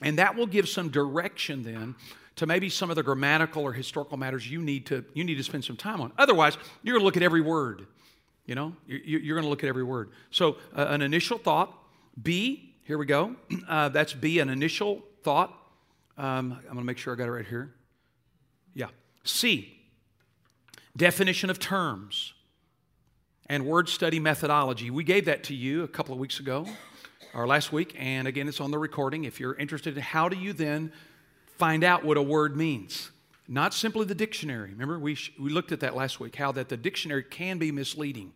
And 0.00 0.18
that 0.18 0.36
will 0.36 0.46
give 0.46 0.68
some 0.68 0.88
direction 0.88 1.62
then 1.62 1.94
to 2.36 2.46
maybe 2.46 2.68
some 2.68 2.90
of 2.90 2.96
the 2.96 3.02
grammatical 3.02 3.62
or 3.62 3.72
historical 3.72 4.16
matters 4.16 4.50
you 4.50 4.60
need 4.60 4.86
to, 4.86 5.04
you 5.14 5.24
need 5.24 5.36
to 5.36 5.44
spend 5.44 5.64
some 5.64 5.76
time 5.76 6.00
on. 6.00 6.12
Otherwise, 6.18 6.56
you're 6.82 6.94
going 6.94 7.02
to 7.02 7.04
look 7.04 7.16
at 7.16 7.22
every 7.22 7.40
word. 7.40 7.86
You 8.46 8.54
know, 8.54 8.76
you're 8.86 9.36
going 9.36 9.44
to 9.44 9.48
look 9.48 9.64
at 9.64 9.68
every 9.68 9.84
word. 9.84 10.10
So, 10.30 10.56
uh, 10.76 10.86
an 10.88 11.00
initial 11.00 11.38
thought. 11.38 11.72
B, 12.22 12.74
here 12.84 12.98
we 12.98 13.06
go. 13.06 13.36
Uh, 13.68 13.88
that's 13.88 14.12
B, 14.12 14.40
an 14.40 14.50
initial 14.50 15.02
thought. 15.22 15.48
Um, 16.18 16.52
I'm 16.52 16.64
going 16.64 16.76
to 16.76 16.84
make 16.84 16.98
sure 16.98 17.14
I 17.14 17.16
got 17.16 17.28
it 17.28 17.32
right 17.32 17.46
here. 17.46 17.72
Yeah. 18.74 18.88
C, 19.24 19.80
definition 20.96 21.48
of 21.48 21.58
terms 21.58 22.34
and 23.46 23.64
word 23.64 23.88
study 23.88 24.20
methodology. 24.20 24.90
We 24.90 25.04
gave 25.04 25.24
that 25.24 25.44
to 25.44 25.54
you 25.54 25.82
a 25.82 25.88
couple 25.88 26.12
of 26.12 26.20
weeks 26.20 26.40
ago 26.40 26.66
or 27.32 27.46
last 27.46 27.72
week, 27.72 27.96
and 27.98 28.28
again, 28.28 28.48
it's 28.48 28.60
on 28.60 28.70
the 28.70 28.78
recording. 28.78 29.24
If 29.24 29.40
you're 29.40 29.54
interested, 29.54 29.96
in 29.96 30.02
how 30.02 30.28
do 30.28 30.36
you 30.36 30.52
then 30.52 30.92
find 31.56 31.84
out 31.84 32.04
what 32.04 32.16
a 32.16 32.22
word 32.22 32.56
means? 32.56 33.10
Not 33.46 33.74
simply 33.74 34.06
the 34.06 34.14
dictionary. 34.14 34.70
Remember, 34.70 34.98
we, 34.98 35.14
sh- 35.14 35.32
we 35.38 35.50
looked 35.50 35.72
at 35.72 35.80
that 35.80 35.94
last 35.94 36.18
week, 36.18 36.36
how 36.36 36.52
that 36.52 36.68
the 36.68 36.76
dictionary 36.76 37.22
can 37.22 37.58
be 37.58 37.70
misleading 37.70 38.32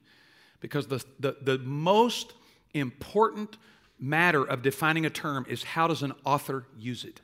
because 0.60 0.86
the, 0.86 1.04
the, 1.18 1.36
the 1.40 1.58
most 1.58 2.34
important 2.74 3.56
matter 3.98 4.44
of 4.44 4.62
defining 4.62 5.06
a 5.06 5.10
term 5.10 5.46
is 5.48 5.62
how 5.62 5.86
does 5.86 6.02
an 6.02 6.12
author 6.24 6.66
use 6.78 7.04
it? 7.04 7.20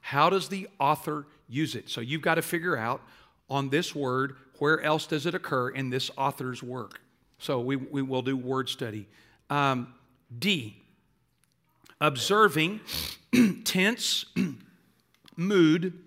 How 0.00 0.28
does 0.28 0.48
the 0.48 0.68
author 0.78 1.26
use 1.48 1.74
it? 1.74 1.88
So 1.88 2.00
you've 2.00 2.22
got 2.22 2.34
to 2.34 2.42
figure 2.42 2.76
out 2.76 3.00
on 3.48 3.70
this 3.70 3.94
word, 3.94 4.36
where 4.58 4.80
else 4.80 5.06
does 5.06 5.26
it 5.26 5.34
occur 5.34 5.70
in 5.70 5.90
this 5.90 6.10
author's 6.16 6.62
work? 6.62 7.00
So 7.38 7.60
we, 7.60 7.76
we 7.76 8.02
will 8.02 8.22
do 8.22 8.36
word 8.36 8.68
study. 8.68 9.08
Um, 9.50 9.94
D, 10.38 10.82
observing 12.00 12.80
tense, 13.64 14.26
mood, 15.36 15.98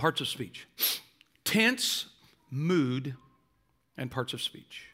parts 0.00 0.22
of 0.22 0.28
speech. 0.28 0.66
Tense, 1.44 2.06
mood, 2.50 3.14
and 3.98 4.10
parts 4.10 4.32
of 4.32 4.40
speech. 4.40 4.86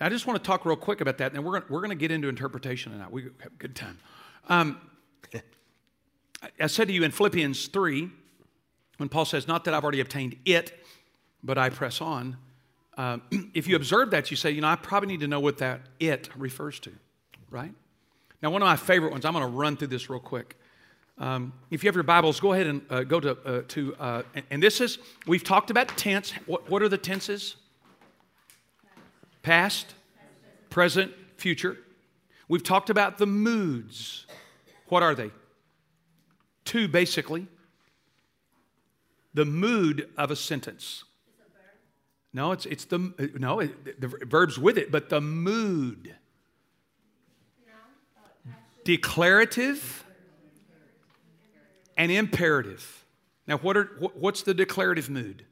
Now, 0.00 0.06
I 0.06 0.08
just 0.08 0.26
want 0.26 0.42
to 0.42 0.44
talk 0.44 0.66
real 0.66 0.74
quick 0.74 1.00
about 1.00 1.18
that, 1.18 1.32
and 1.32 1.44
we're 1.44 1.60
going 1.60 1.72
we're 1.72 1.86
to 1.86 1.94
get 1.94 2.10
into 2.10 2.28
interpretation 2.28 2.90
tonight. 2.90 3.12
We 3.12 3.22
have 3.22 3.52
a 3.52 3.56
good 3.56 3.76
time. 3.76 3.98
Um, 4.48 4.80
I 6.60 6.66
said 6.66 6.88
to 6.88 6.92
you 6.92 7.04
in 7.04 7.12
Philippians 7.12 7.68
3, 7.68 8.10
when 8.96 9.08
Paul 9.08 9.24
says, 9.24 9.46
Not 9.46 9.64
that 9.64 9.74
I've 9.74 9.84
already 9.84 10.00
obtained 10.00 10.36
it, 10.44 10.84
but 11.44 11.56
I 11.56 11.70
press 11.70 12.00
on. 12.00 12.36
Uh, 12.98 13.18
if 13.54 13.68
you 13.68 13.76
observe 13.76 14.10
that, 14.10 14.32
you 14.32 14.36
say, 14.36 14.50
You 14.50 14.60
know, 14.60 14.68
I 14.68 14.74
probably 14.74 15.06
need 15.06 15.20
to 15.20 15.28
know 15.28 15.40
what 15.40 15.58
that 15.58 15.82
it 16.00 16.30
refers 16.36 16.80
to, 16.80 16.90
right? 17.48 17.72
Now, 18.42 18.50
one 18.50 18.60
of 18.60 18.66
my 18.66 18.76
favorite 18.76 19.12
ones, 19.12 19.24
I'm 19.24 19.34
going 19.34 19.44
to 19.48 19.56
run 19.56 19.76
through 19.76 19.88
this 19.88 20.10
real 20.10 20.18
quick. 20.18 20.58
Um, 21.18 21.52
if 21.70 21.84
you 21.84 21.88
have 21.88 21.94
your 21.94 22.04
Bibles, 22.04 22.40
go 22.40 22.52
ahead 22.52 22.66
and 22.66 22.82
uh, 22.90 23.02
go 23.04 23.20
to, 23.20 23.38
uh, 23.44 23.62
to 23.68 23.94
uh, 23.96 24.22
and, 24.34 24.44
and, 24.50 24.62
this 24.62 24.80
is, 24.80 24.98
we've 25.26 25.44
talked 25.44 25.70
about 25.70 25.88
tense. 25.96 26.32
What, 26.46 26.68
what 26.70 26.82
are 26.82 26.88
the 26.88 26.98
tenses? 26.98 27.56
Past, 29.42 29.94
present, 30.70 31.12
future. 31.36 31.76
We've 32.48 32.62
talked 32.62 32.90
about 32.90 33.18
the 33.18 33.26
moods. 33.26 34.26
What 34.88 35.02
are 35.02 35.14
they? 35.14 35.30
Two, 36.64 36.88
basically. 36.88 37.46
The 39.34 39.44
mood 39.44 40.08
of 40.16 40.30
a 40.30 40.36
sentence. 40.36 41.04
No, 42.34 42.52
it's, 42.52 42.64
it's 42.66 42.86
the, 42.86 43.32
no, 43.38 43.60
the 43.62 44.08
verb's 44.08 44.58
with 44.58 44.78
it, 44.78 44.90
but 44.90 45.10
the 45.10 45.20
mood. 45.20 46.14
Declarative 48.84 50.04
and 52.02 52.10
imperative. 52.10 53.04
Now, 53.46 53.58
what 53.58 53.76
are, 53.76 53.84
what's 54.14 54.42
the 54.42 54.54
declarative 54.54 55.08
mood? 55.08 55.44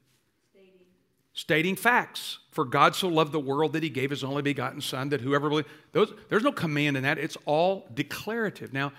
Stating. 1.33 1.77
Facts. 1.77 2.39
For 2.51 2.65
God 2.65 2.97
so 2.97 3.07
loved 3.07 3.31
the 3.31 3.41
world 3.41 3.73
that 3.75 3.85
he 3.85 3.89
gave 3.89 4.11
his 4.11 4.25
only 4.25 4.43
begotten 4.43 4.81
Son, 4.81 5.11
that 5.11 5.21
whoever 5.21 5.49
believes, 5.49 5.69
those, 5.93 6.13
there's 6.29 6.43
no 6.43 6.51
command 6.51 6.97
in 6.97 7.05
that. 7.05 7.19
It's 7.19 7.37
all 7.47 7.89
declarative. 7.95 8.73
Now, 8.73 8.93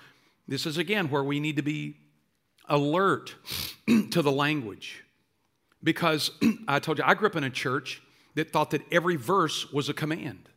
this 0.48 0.65
is 0.65 0.77
again 0.77 1.10
where 1.10 1.24
we 1.24 1.41
need 1.41 1.58
to 1.58 1.62
be 1.62 1.98
alert 2.70 3.36
to 4.12 4.22
the 4.22 4.31
language. 4.31 5.03
Because 5.84 6.31
I 6.67 6.79
told 6.79 7.00
you, 7.00 7.03
I 7.05 7.13
grew 7.13 7.27
up 7.27 7.36
in 7.36 7.43
a 7.43 7.50
church 7.50 8.01
that 8.36 8.51
thought 8.51 8.72
that 8.72 8.81
every 8.91 9.17
verse 9.17 9.72
was 9.74 9.89
a 9.89 9.93
command, 9.93 10.48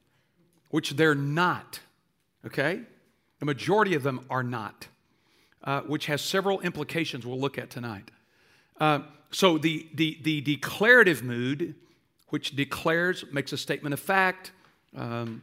which 0.71 0.91
they're 0.91 1.17
not. 1.17 1.81
Okay? 2.47 2.83
The 3.41 3.47
majority 3.47 3.97
of 3.97 4.05
them 4.05 4.25
are 4.31 4.45
not, 4.45 4.87
uh, 5.65 5.81
which 5.83 6.07
has 6.07 6.23
several 6.23 6.61
implications 6.61 7.27
we'll 7.27 7.41
look 7.41 7.59
at 7.59 7.71
tonight. 7.71 8.11
Uh, 8.81 9.01
so 9.31 9.59
the, 9.59 9.89
the, 9.95 10.19
the 10.23 10.41
declarative 10.43 11.23
mood 11.23 11.75
which 12.35 12.57
declares, 12.57 13.25
makes 13.31 13.53
a 13.53 13.57
statement 13.57 13.93
of 13.93 14.01
fact. 14.01 14.51
Um, 14.97 15.41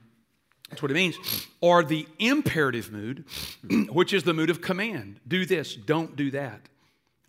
that's 0.70 0.82
what 0.82 0.92
it 0.92 0.94
means. 0.94 1.16
Or 1.62 1.86
the 1.86 2.06
imperative 2.20 2.92
mood, 2.92 3.24
which 3.90 4.12
is 4.12 4.24
the 4.24 4.34
mood 4.34 4.50
of 4.50 4.60
command. 4.60 5.22
Do 5.26 5.46
this, 5.46 5.74
don't 5.74 6.18
do 6.18 6.32
that. 6.32 6.68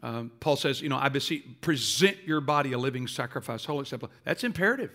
Um, 0.03 0.33
Paul 0.41 0.57
says, 0.57 0.81
you 0.81 0.89
know, 0.89 0.97
I 0.97 1.11
beseech, 1.11 1.45
present 1.61 2.17
your 2.27 2.41
body 2.41 2.73
a 2.73 2.79
living 2.79 3.07
sacrifice, 3.07 3.65
holy 3.65 3.83
acceptable. 3.83 4.13
That's 4.25 4.43
imperative. 4.43 4.91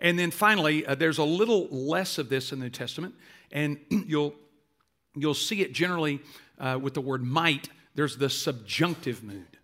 And 0.00 0.18
then 0.18 0.32
finally, 0.32 0.84
uh, 0.84 0.96
there's 0.96 1.18
a 1.18 1.24
little 1.24 1.68
less 1.68 2.18
of 2.18 2.28
this 2.28 2.50
in 2.50 2.58
the 2.58 2.64
New 2.64 2.70
Testament, 2.70 3.14
and 3.52 3.78
you'll 3.90 4.34
you'll 5.14 5.34
see 5.34 5.60
it 5.62 5.72
generally 5.72 6.20
uh, 6.58 6.78
with 6.80 6.94
the 6.94 7.00
word 7.00 7.22
might. 7.22 7.68
There's 7.94 8.16
the 8.16 8.30
subjunctive 8.30 9.22
mood. 9.22 9.58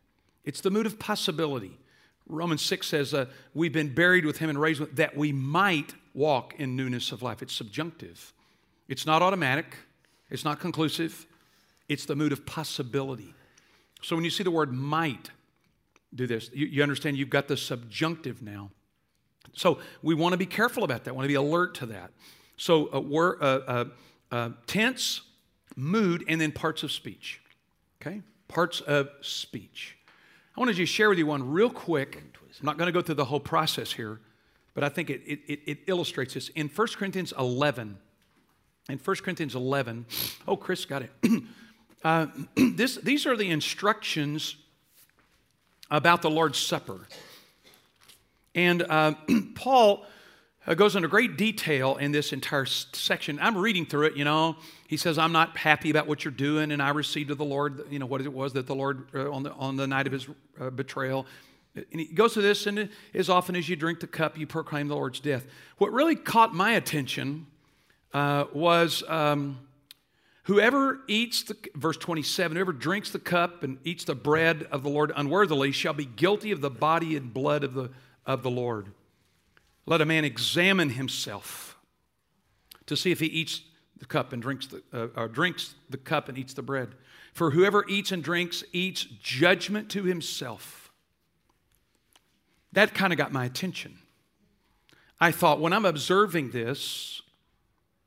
It's 0.45 0.61
the 0.61 0.71
mood 0.71 0.87
of 0.87 0.99
possibility. 0.99 1.79
Romans 2.27 2.63
6 2.63 2.87
says, 2.87 3.13
uh, 3.13 3.27
We've 3.55 3.73
been 3.73 3.93
buried 3.93 4.25
with 4.25 4.39
him 4.39 4.49
and 4.49 4.61
raised 4.61 4.81
with 4.81 4.97
that 4.97 5.17
we 5.17 5.33
might 5.33 5.95
walk 6.15 6.55
in 6.59 6.77
newness 6.77 7.13
of 7.13 7.23
life. 7.23 7.43
It's 7.43 7.55
subjunctive, 7.55 8.33
it's 8.89 9.07
not 9.07 9.23
automatic, 9.23 9.77
it's 10.31 10.45
not 10.45 10.61
conclusive, 10.61 11.27
it's 11.89 12.05
the 12.05 12.17
mood 12.17 12.33
of 12.33 12.47
possibility. 12.47 13.35
So 14.03 14.17
when 14.17 14.25
you 14.25 14.31
see 14.31 14.43
the 14.45 14.51
word 14.51 14.73
might, 14.73 15.31
do 16.15 16.27
this, 16.27 16.51
you, 16.53 16.67
you 16.67 16.83
understand 16.83 17.17
you've 17.17 17.31
got 17.31 17.49
the 17.49 17.57
subjunctive 17.57 18.43
now. 18.43 18.71
So 19.53 19.79
we 20.03 20.15
want 20.15 20.33
to 20.33 20.37
be 20.37 20.47
careful 20.47 20.85
about 20.85 21.05
that, 21.05 21.15
want 21.15 21.25
to 21.25 21.29
be 21.29 21.35
alert 21.35 21.75
to 21.77 21.87
that. 21.87 22.11
So 22.57 22.93
uh, 22.93 23.01
we're 23.01 23.41
uh, 23.41 23.45
uh, 23.45 23.85
uh, 24.31 24.51
tense, 24.67 25.23
mood, 25.77 26.25
and 26.29 26.41
then 26.41 26.53
parts 26.53 26.83
of 26.83 26.93
speech. 26.93 27.41
Okay? 28.01 28.23
Parts 28.49 28.81
of 28.81 29.11
speech. 29.21 29.97
I 30.57 30.61
want 30.61 30.71
to 30.71 30.77
just 30.77 30.93
share 30.93 31.09
with 31.09 31.19
you 31.19 31.27
one 31.27 31.51
real 31.51 31.71
quick. 31.71 32.17
I'm 32.17 32.67
not 32.67 32.77
going 32.77 32.87
to 32.87 32.93
go 32.93 33.01
through 33.01 33.15
the 33.15 33.25
whole 33.25 33.41
process 33.41 33.93
here, 33.93 34.21
but 34.75 34.85
I 34.85 34.89
think 34.89 35.11
it, 35.11 35.23
it, 35.27 35.61
it 35.67 35.79
illustrates 35.87 36.35
this. 36.35 36.49
In 36.51 36.69
1 36.69 36.89
Corinthians 36.97 37.33
11, 37.39 37.97
in 38.89 38.99
1 38.99 39.17
Corinthians 39.17 39.55
11, 39.55 40.07
oh, 40.49 40.57
Chris 40.57 40.85
got 40.85 41.03
it. 41.03 41.11
uh, 42.05 42.27
this, 42.57 42.97
these 42.97 43.27
are 43.27 43.37
the 43.37 43.51
instructions 43.51 44.57
about 45.91 46.23
the 46.23 46.31
Lord's 46.31 46.59
Supper. 46.59 47.01
And 48.55 48.83
uh, 48.83 49.15
Paul 49.55 50.05
uh, 50.67 50.75
goes 50.75 50.97
into 50.97 51.09
great 51.09 51.37
detail 51.37 51.97
in 51.97 52.13
this 52.13 52.33
entire 52.33 52.67
section. 52.67 53.39
I'm 53.41 53.57
reading 53.57 53.87
through 53.87 54.07
it, 54.07 54.17
you 54.17 54.25
know. 54.25 54.57
He 54.89 54.97
says, 54.97 55.19
I'm 55.19 55.33
not 55.33 55.57
happy 55.57 55.91
about 55.91 56.07
what 56.07 56.25
you're 56.25 56.33
doing, 56.33 56.73
and 56.73 56.83
I 56.83 56.91
received 56.91 57.31
of 57.31 57.39
the 57.39 57.45
Lord, 57.45 57.85
you 57.91 57.99
know, 57.99 58.07
what 58.07 58.21
it 58.21 58.33
was 58.33 58.53
that 58.53 58.67
the 58.67 58.75
Lord, 58.75 59.09
uh, 59.15 59.31
on, 59.31 59.43
the, 59.43 59.53
on 59.53 59.77
the 59.77 59.87
night 59.87 60.07
of 60.07 60.13
his 60.13 60.29
uh, 60.61 60.71
betrayal. 60.71 61.27
And 61.75 62.01
he 62.01 62.07
goes 62.07 62.35
to 62.35 62.43
this, 62.43 62.67
and 62.67 62.89
as 63.15 63.31
often 63.31 63.57
as 63.57 63.69
you 63.69 63.77
drink 63.77 64.01
the 64.01 64.07
cup, 64.07 64.37
you 64.37 64.47
proclaim 64.47 64.89
the 64.89 64.97
Lord's 64.97 65.21
death. 65.21 65.47
What 65.79 65.93
really 65.93 66.17
caught 66.17 66.55
my 66.55 66.73
attention 66.73 67.47
uh, 68.13 68.47
was 68.53 69.05
um, 69.09 69.61
whoever 70.45 71.01
eats 71.07 71.45
the, 71.45 71.57
verse 71.75 71.97
27, 71.97 72.57
whoever 72.57 72.73
drinks 72.73 73.11
the 73.13 73.21
cup 73.21 73.63
and 73.63 73.79
eats 73.85 74.05
the 74.05 74.17
bread 74.17 74.67
of 74.73 74.83
the 74.83 74.91
Lord 74.91 75.13
unworthily 75.15 75.73
shall 75.73 75.95
be 75.95 76.05
guilty 76.05 76.51
of 76.51 76.61
the 76.61 76.71
body 76.71 77.17
and 77.17 77.33
blood 77.33 77.63
of 77.63 77.75
the, 77.75 77.91
of 78.27 78.43
the 78.43 78.51
Lord. 78.51 78.89
Let 79.87 80.01
a 80.01 80.07
man 80.07 80.25
examine 80.25 80.91
himself 80.91 81.79
to 82.87 82.97
see 82.97 83.11
if 83.11 83.21
he 83.21 83.27
eats 83.27 83.63
the 83.99 84.07
cup 84.07 84.33
and 84.33 84.43
drinks 84.43 84.67
the, 84.67 84.83
uh, 84.93 85.09
or 85.17 85.29
drinks 85.29 85.75
the 85.89 85.97
cup 85.97 86.29
and 86.29 86.39
eats 86.39 86.55
the 86.55 86.63
bread. 86.63 86.95
For 87.33 87.51
whoever 87.51 87.85
eats 87.89 88.13
and 88.13 88.23
drinks 88.23 88.65
eats 88.73 89.05
judgment 89.05 89.91
to 89.91 90.05
himself. 90.05 90.91
That 92.73 92.95
kind 92.95 93.13
of 93.13 93.17
got 93.17 93.33
my 93.33 93.45
attention. 93.45 93.99
I 95.21 95.33
thought 95.33 95.61
when 95.61 95.73
I'm 95.73 95.85
observing 95.85 96.51
this, 96.51 97.21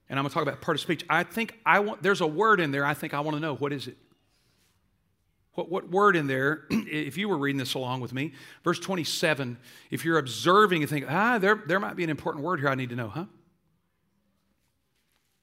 and 0.09 0.17
I'm 0.17 0.23
going 0.23 0.29
to 0.29 0.33
talk 0.33 0.43
about 0.43 0.61
part 0.61 0.75
of 0.75 0.81
speech, 0.81 1.05
I 1.09 1.23
think 1.23 1.59
I 1.65 1.79
want, 1.79 2.01
there's 2.01 2.21
a 2.21 2.27
word 2.27 2.59
in 2.59 2.71
there 2.71 2.85
I 2.85 2.93
think 2.93 3.13
I 3.13 3.19
want 3.19 3.37
to 3.37 3.41
know. 3.41 3.55
What 3.55 3.71
is 3.71 3.87
it? 3.87 3.97
What, 5.55 5.69
what 5.69 5.89
word 5.89 6.15
in 6.15 6.27
there, 6.27 6.65
if 6.69 7.17
you 7.17 7.29
were 7.29 7.37
reading 7.37 7.59
this 7.59 7.75
along 7.75 8.01
with 8.01 8.13
me, 8.13 8.33
verse 8.63 8.79
27, 8.79 9.57
if 9.91 10.03
you're 10.03 10.17
observing 10.17 10.81
and 10.81 10.89
think, 10.89 11.05
ah, 11.09 11.37
there, 11.37 11.61
there 11.67 11.79
might 11.79 11.95
be 11.95 12.03
an 12.03 12.09
important 12.09 12.43
word 12.43 12.59
here 12.59 12.69
I 12.69 12.75
need 12.75 12.89
to 12.89 12.95
know, 12.95 13.09
huh? 13.09 13.25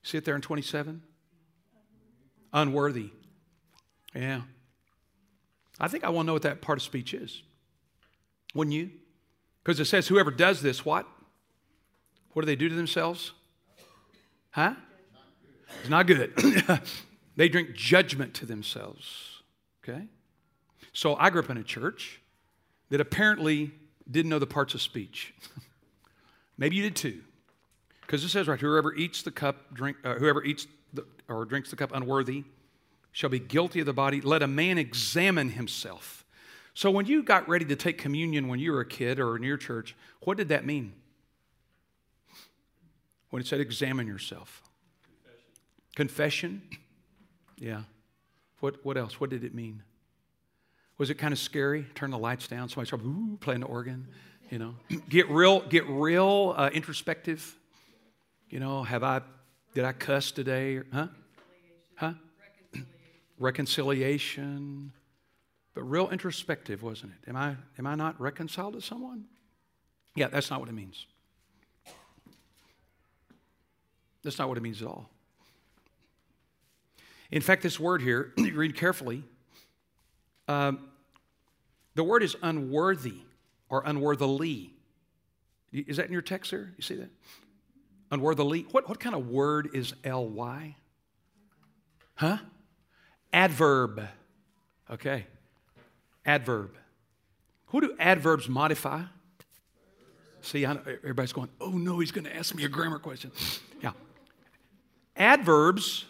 See 0.02 0.18
it 0.18 0.24
there 0.24 0.34
in 0.34 0.40
27? 0.40 1.02
Unworthy. 2.52 3.10
Yeah. 4.14 4.42
I 5.78 5.88
think 5.88 6.04
I 6.04 6.08
want 6.08 6.26
to 6.26 6.28
know 6.28 6.32
what 6.32 6.42
that 6.42 6.60
part 6.60 6.78
of 6.78 6.82
speech 6.82 7.14
is. 7.14 7.42
Wouldn't 8.54 8.74
you? 8.74 8.90
Because 9.62 9.78
it 9.78 9.84
says, 9.84 10.08
whoever 10.08 10.30
does 10.30 10.62
this, 10.62 10.84
what? 10.84 11.06
What 12.32 12.42
do 12.42 12.46
they 12.46 12.56
do 12.56 12.68
to 12.68 12.74
themselves? 12.74 13.32
Huh? 14.50 14.74
It's 15.80 15.88
not 15.88 16.06
good. 16.06 16.32
they 17.36 17.48
drink 17.48 17.74
judgment 17.74 18.34
to 18.34 18.46
themselves. 18.46 19.29
Okay? 19.82 20.06
So 20.92 21.16
I 21.16 21.30
grew 21.30 21.42
up 21.42 21.50
in 21.50 21.56
a 21.56 21.62
church 21.62 22.20
that 22.90 23.00
apparently 23.00 23.72
didn't 24.10 24.30
know 24.30 24.38
the 24.38 24.46
parts 24.46 24.74
of 24.74 24.82
speech. 24.82 25.34
Maybe 26.58 26.76
you 26.76 26.82
did 26.82 26.96
too. 26.96 27.20
Because 28.02 28.24
it 28.24 28.28
says 28.28 28.48
right, 28.48 28.60
whoever 28.60 28.94
eats 28.94 29.22
the 29.22 29.30
cup, 29.30 29.72
drink, 29.72 29.96
uh, 30.04 30.14
whoever 30.14 30.42
eats 30.42 30.66
the, 30.92 31.06
or 31.28 31.44
drinks 31.44 31.70
the 31.70 31.76
cup 31.76 31.92
unworthy 31.94 32.44
shall 33.12 33.30
be 33.30 33.38
guilty 33.38 33.80
of 33.80 33.86
the 33.86 33.92
body. 33.92 34.20
Let 34.20 34.42
a 34.42 34.46
man 34.46 34.78
examine 34.78 35.50
himself. 35.50 36.24
So 36.74 36.90
when 36.90 37.06
you 37.06 37.22
got 37.22 37.48
ready 37.48 37.64
to 37.66 37.76
take 37.76 37.98
communion 37.98 38.48
when 38.48 38.58
you 38.58 38.72
were 38.72 38.80
a 38.80 38.86
kid 38.86 39.20
or 39.20 39.36
in 39.36 39.42
your 39.42 39.56
church, 39.56 39.96
what 40.20 40.36
did 40.36 40.48
that 40.48 40.64
mean? 40.64 40.92
When 43.30 43.40
it 43.40 43.46
said 43.46 43.60
examine 43.60 44.06
yourself. 44.06 44.62
Confession. 45.94 46.62
Confession? 46.62 46.62
Yeah. 47.58 47.82
What, 48.60 48.84
what 48.84 48.96
else? 48.96 49.20
What 49.20 49.30
did 49.30 49.44
it 49.44 49.54
mean? 49.54 49.82
Was 50.98 51.10
it 51.10 51.14
kind 51.14 51.32
of 51.32 51.38
scary? 51.38 51.86
Turn 51.94 52.10
the 52.10 52.18
lights 52.18 52.46
down. 52.46 52.68
Somebody 52.68 52.86
started 52.86 53.06
ooh, 53.06 53.38
playing 53.40 53.60
the 53.60 53.66
organ. 53.66 54.06
You 54.50 54.58
know, 54.58 54.74
get 55.08 55.30
real, 55.30 55.60
get 55.60 55.88
real 55.88 56.54
uh, 56.56 56.70
introspective. 56.72 57.56
You 58.48 58.60
know, 58.60 58.82
have 58.82 59.02
I, 59.02 59.22
did 59.74 59.84
I 59.84 59.92
cuss 59.92 60.30
today? 60.30 60.80
Huh? 60.92 61.06
Huh? 61.96 62.12
Reconciliation. 62.74 62.86
Reconciliation. 63.38 64.92
But 65.74 65.82
real 65.82 66.10
introspective, 66.10 66.82
wasn't 66.82 67.12
it? 67.12 67.30
Am 67.30 67.36
I, 67.36 67.56
am 67.78 67.86
I 67.86 67.94
not 67.94 68.20
reconciled 68.20 68.74
to 68.74 68.80
someone? 68.80 69.24
Yeah, 70.16 70.28
that's 70.28 70.50
not 70.50 70.60
what 70.60 70.68
it 70.68 70.72
means. 70.72 71.06
That's 74.22 74.38
not 74.38 74.48
what 74.48 74.58
it 74.58 74.62
means 74.62 74.82
at 74.82 74.88
all. 74.88 75.08
In 77.30 77.42
fact, 77.42 77.62
this 77.62 77.78
word 77.78 78.02
here, 78.02 78.32
read 78.36 78.76
carefully, 78.76 79.24
um, 80.48 80.88
the 81.94 82.04
word 82.04 82.22
is 82.22 82.36
unworthy 82.42 83.20
or 83.68 83.82
unworthily. 83.84 84.72
Is 85.72 85.96
that 85.98 86.06
in 86.06 86.12
your 86.12 86.22
text 86.22 86.50
there? 86.50 86.72
You 86.76 86.82
see 86.82 86.96
that? 86.96 87.10
Unworthily. 88.10 88.66
What, 88.72 88.88
what 88.88 88.98
kind 88.98 89.14
of 89.14 89.28
word 89.28 89.70
is 89.72 89.94
ly? 90.04 90.76
Huh? 92.14 92.38
Adverb. 93.32 94.08
Okay. 94.90 95.26
Adverb. 96.26 96.74
Who 97.66 97.80
do 97.80 97.94
adverbs 98.00 98.48
modify? 98.48 99.02
See, 100.42 100.66
I, 100.66 100.72
everybody's 100.72 101.32
going, 101.32 101.50
oh 101.60 101.70
no, 101.70 102.00
he's 102.00 102.10
going 102.10 102.24
to 102.24 102.34
ask 102.34 102.54
me 102.54 102.64
a 102.64 102.68
grammar 102.68 102.98
question. 102.98 103.30
Yeah. 103.80 103.92
Adverbs 105.16 106.06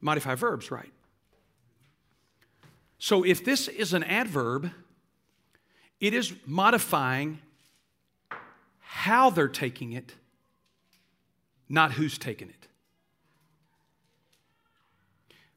modify 0.00 0.34
verbs, 0.34 0.70
right? 0.70 0.92
So 2.98 3.24
if 3.24 3.44
this 3.44 3.68
is 3.68 3.92
an 3.92 4.04
adverb, 4.04 4.70
it 6.00 6.14
is 6.14 6.32
modifying 6.46 7.38
how 8.80 9.30
they're 9.30 9.48
taking 9.48 9.92
it, 9.92 10.14
not 11.68 11.92
who's 11.92 12.18
taking 12.18 12.48
it. 12.48 12.68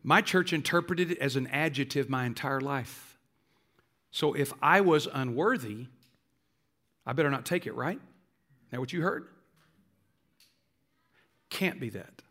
My 0.03 0.21
church 0.21 0.53
interpreted 0.53 1.11
it 1.11 1.17
as 1.19 1.35
an 1.35 1.47
adjective 1.47 2.09
my 2.09 2.25
entire 2.25 2.61
life. 2.61 3.17
So 4.11 4.33
if 4.33 4.53
I 4.61 4.81
was 4.81 5.07
unworthy, 5.11 5.87
I 7.05 7.13
better 7.13 7.29
not 7.29 7.45
take 7.45 7.67
it, 7.67 7.75
right? 7.75 7.99
That 8.71 8.79
what 8.79 8.93
you 8.93 9.01
heard? 9.01 9.27
Can't 11.49 11.79
be 11.79 11.89
that. 11.89 12.21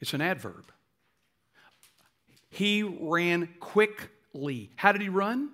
It's 0.00 0.14
an 0.14 0.20
adverb. 0.20 0.72
He 2.50 2.82
ran 2.82 3.48
quickly. 3.60 4.70
How 4.76 4.92
did 4.92 5.00
he 5.00 5.08
run? 5.08 5.50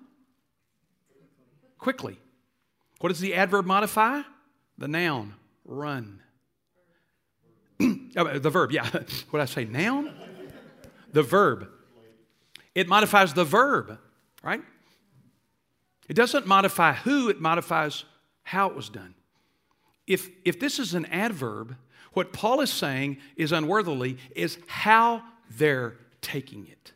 Quickly. 1.77 2.17
What 2.99 3.09
does 3.09 3.19
the 3.19 3.35
adverb 3.35 3.65
modify? 3.65 4.21
The 4.77 4.87
noun, 4.87 5.33
run. 5.63 6.21
oh, 7.81 8.39
the 8.39 8.49
verb, 8.49 8.71
yeah. 8.71 8.89
what 8.91 9.03
did 9.03 9.41
I 9.41 9.45
say? 9.45 9.65
Noun? 9.65 10.13
The 11.11 11.23
verb. 11.23 11.69
It 12.73 12.87
modifies 12.89 13.33
the 13.33 13.45
verb, 13.45 13.97
right? 14.43 14.61
It 16.09 16.13
doesn't 16.13 16.45
modify 16.45 16.93
who, 16.93 17.29
it 17.29 17.39
modifies 17.39 18.03
how 18.43 18.69
it 18.69 18.75
was 18.75 18.89
done. 18.89 19.15
If, 20.07 20.29
if 20.43 20.59
this 20.59 20.77
is 20.77 20.93
an 20.93 21.05
adverb, 21.07 21.75
what 22.13 22.31
Paul 22.31 22.61
is 22.61 22.71
saying 22.71 23.17
is 23.35 23.51
unworthily 23.51 24.17
is 24.35 24.59
how 24.67 25.23
they're 25.49 25.95
taking 26.25 26.67
it. 26.67 26.91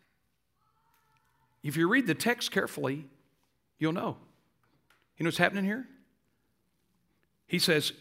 If 1.62 1.78
you 1.78 1.88
read 1.88 2.08
the 2.08 2.16
text 2.16 2.52
carefully, 2.52 3.06
you'll 3.78 3.94
know. 3.94 4.18
You 5.18 5.24
know 5.24 5.28
what's 5.28 5.38
happening 5.38 5.66
here? 5.66 5.88
He 7.46 7.60
says 7.60 7.94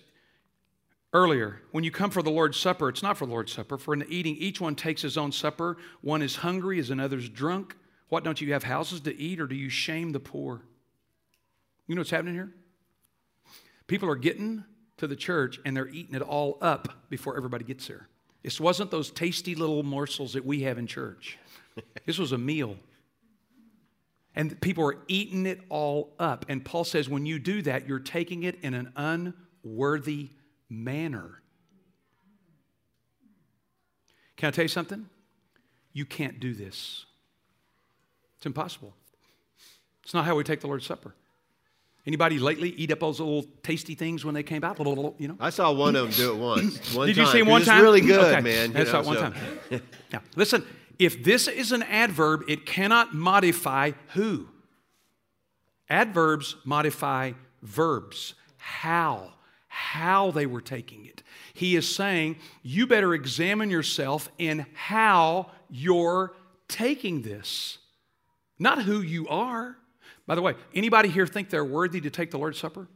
earlier, 1.13 1.61
when 1.71 1.85
you 1.85 1.91
come 1.91 2.11
for 2.11 2.23
the 2.23 2.31
Lord's 2.31 2.59
Supper, 2.59 2.89
it's 2.89 3.03
not 3.03 3.19
for 3.19 3.27
the 3.27 3.33
Lord's 3.33 3.53
Supper. 3.53 3.77
For 3.77 3.93
in 3.93 4.01
the 4.01 4.09
eating, 4.09 4.37
each 4.37 4.61
one 4.61 4.75
takes 4.75 5.03
his 5.03 5.19
own 5.19 5.33
supper. 5.33 5.77
One 6.01 6.23
is 6.23 6.37
hungry, 6.37 6.79
as 6.79 6.91
another's 6.91 7.29
drunk. 7.29 7.77
What, 8.09 8.25
don't 8.25 8.41
you 8.41 8.53
have 8.55 8.65
houses 8.65 9.01
to 9.01 9.17
eat, 9.21 9.41
or 9.41 9.47
do 9.47 9.55
you 9.55 9.69
shame 9.69 10.13
the 10.13 10.21
poor? 10.21 10.63
You 11.87 11.95
know 11.95 12.01
what's 12.01 12.11
happening 12.11 12.35
here? 12.35 12.55
People 13.87 14.09
are 14.09 14.17
getting 14.17 14.65
to 14.99 15.07
the 15.07 15.17
church 15.17 15.59
and 15.65 15.77
they're 15.77 15.89
eating 15.89 16.15
it 16.15 16.23
all 16.23 16.59
up 16.61 17.09
before 17.09 17.37
everybody 17.37 17.65
gets 17.65 17.87
there. 17.89 18.09
This 18.43 18.61
wasn't 18.61 18.91
those 18.91 19.11
tasty 19.11 19.55
little 19.55 19.83
morsels 19.83 20.33
that 20.35 20.45
we 20.45 20.63
have 20.63 20.79
in 20.79 20.87
church. 20.87 21.39
This 22.07 22.19
was 22.19 22.33
a 22.33 22.39
meal. 22.39 22.77
And 24.35 24.61
people 24.61 24.85
are 24.85 24.97
eating 25.07 25.47
it 25.47 25.61
all 25.69 26.13
up. 26.19 26.45
And 26.49 26.65
Paul 26.65 26.83
says, 26.83 27.09
when 27.09 27.25
you 27.25 27.39
do 27.39 27.63
that, 27.63 27.87
you're 27.87 28.01
taking 28.01 28.43
it 28.43 28.59
in 28.63 28.75
an 28.75 28.93
unworthy 28.97 30.31
manner. 30.69 31.41
Can 34.37 34.49
I 34.49 34.51
tell 34.51 34.65
you 34.65 34.69
something? 34.69 35.09
You 35.93 36.05
can't 36.05 36.41
do 36.41 36.53
this. 36.53 37.07
It's 38.37 38.47
impossible. 38.47 38.95
It's 40.03 40.15
not 40.15 40.25
how 40.25 40.37
we 40.37 40.45
take 40.45 40.61
the 40.61 40.67
Lord's 40.67 40.87
Supper. 40.87 41.15
Anybody 42.09 42.39
lately 42.39 42.71
eat 42.71 42.91
up 42.91 43.01
those 43.01 43.21
little 43.21 43.45
tasty 43.63 43.95
things 43.95 44.25
when 44.25 44.33
they 44.35 44.43
came 44.43 44.65
out? 44.65 44.79
You 44.79 45.29
know. 45.29 45.37
I 45.39 45.51
saw 45.51 45.71
one 45.73 45.95
of 45.95 46.07
them 46.07 46.13
do 46.13 46.33
it 46.33 46.39
once. 46.39 46.95
One 46.97 47.07
Did 47.07 47.17
time. 47.17 47.27
you 47.27 47.31
see 47.31 47.43
one 47.43 47.63
time? 47.63 47.83
really 47.83 48.01
good, 48.01 48.33
okay. 48.33 48.41
man. 48.41 48.75
I 48.75 48.85
saw 48.85 49.01
it 49.01 49.07
one 49.07 49.17
so. 49.17 49.21
time. 49.21 49.83
now, 50.15 50.23
listen. 50.35 50.65
If 50.99 51.23
this 51.23 51.49
is 51.49 51.71
an 51.71 51.83
adverb, 51.83 52.45
it 52.49 52.65
cannot 52.65 53.15
modify 53.15 53.91
who. 54.15 54.49
Adverbs 55.91 56.57
modify 56.65 57.33
verbs. 57.61 58.33
How? 58.57 59.35
How 59.67 60.31
they 60.31 60.47
were 60.47 60.63
taking 60.63 61.05
it. 61.05 61.23
He 61.53 61.77
is 61.77 61.95
saying, 61.95 62.37
you 62.63 62.87
better 62.87 63.13
examine 63.13 63.69
yourself 63.69 64.31
in 64.39 64.65
how 64.73 65.51
you're 65.69 66.35
taking 66.69 67.21
this, 67.21 67.77
not 68.59 68.85
who 68.85 69.03
you 69.03 69.29
are. 69.29 69.77
By 70.29 70.35
the 70.35 70.43
way, 70.43 70.57
anybody 70.75 71.09
here 71.09 71.27
think 71.27 71.49
they're 71.49 71.65
worthy 71.65 72.03
to 72.03 72.11
take 72.11 72.31
the 72.31 72.39
Lord's 72.39 72.59
Supper? 72.59 72.87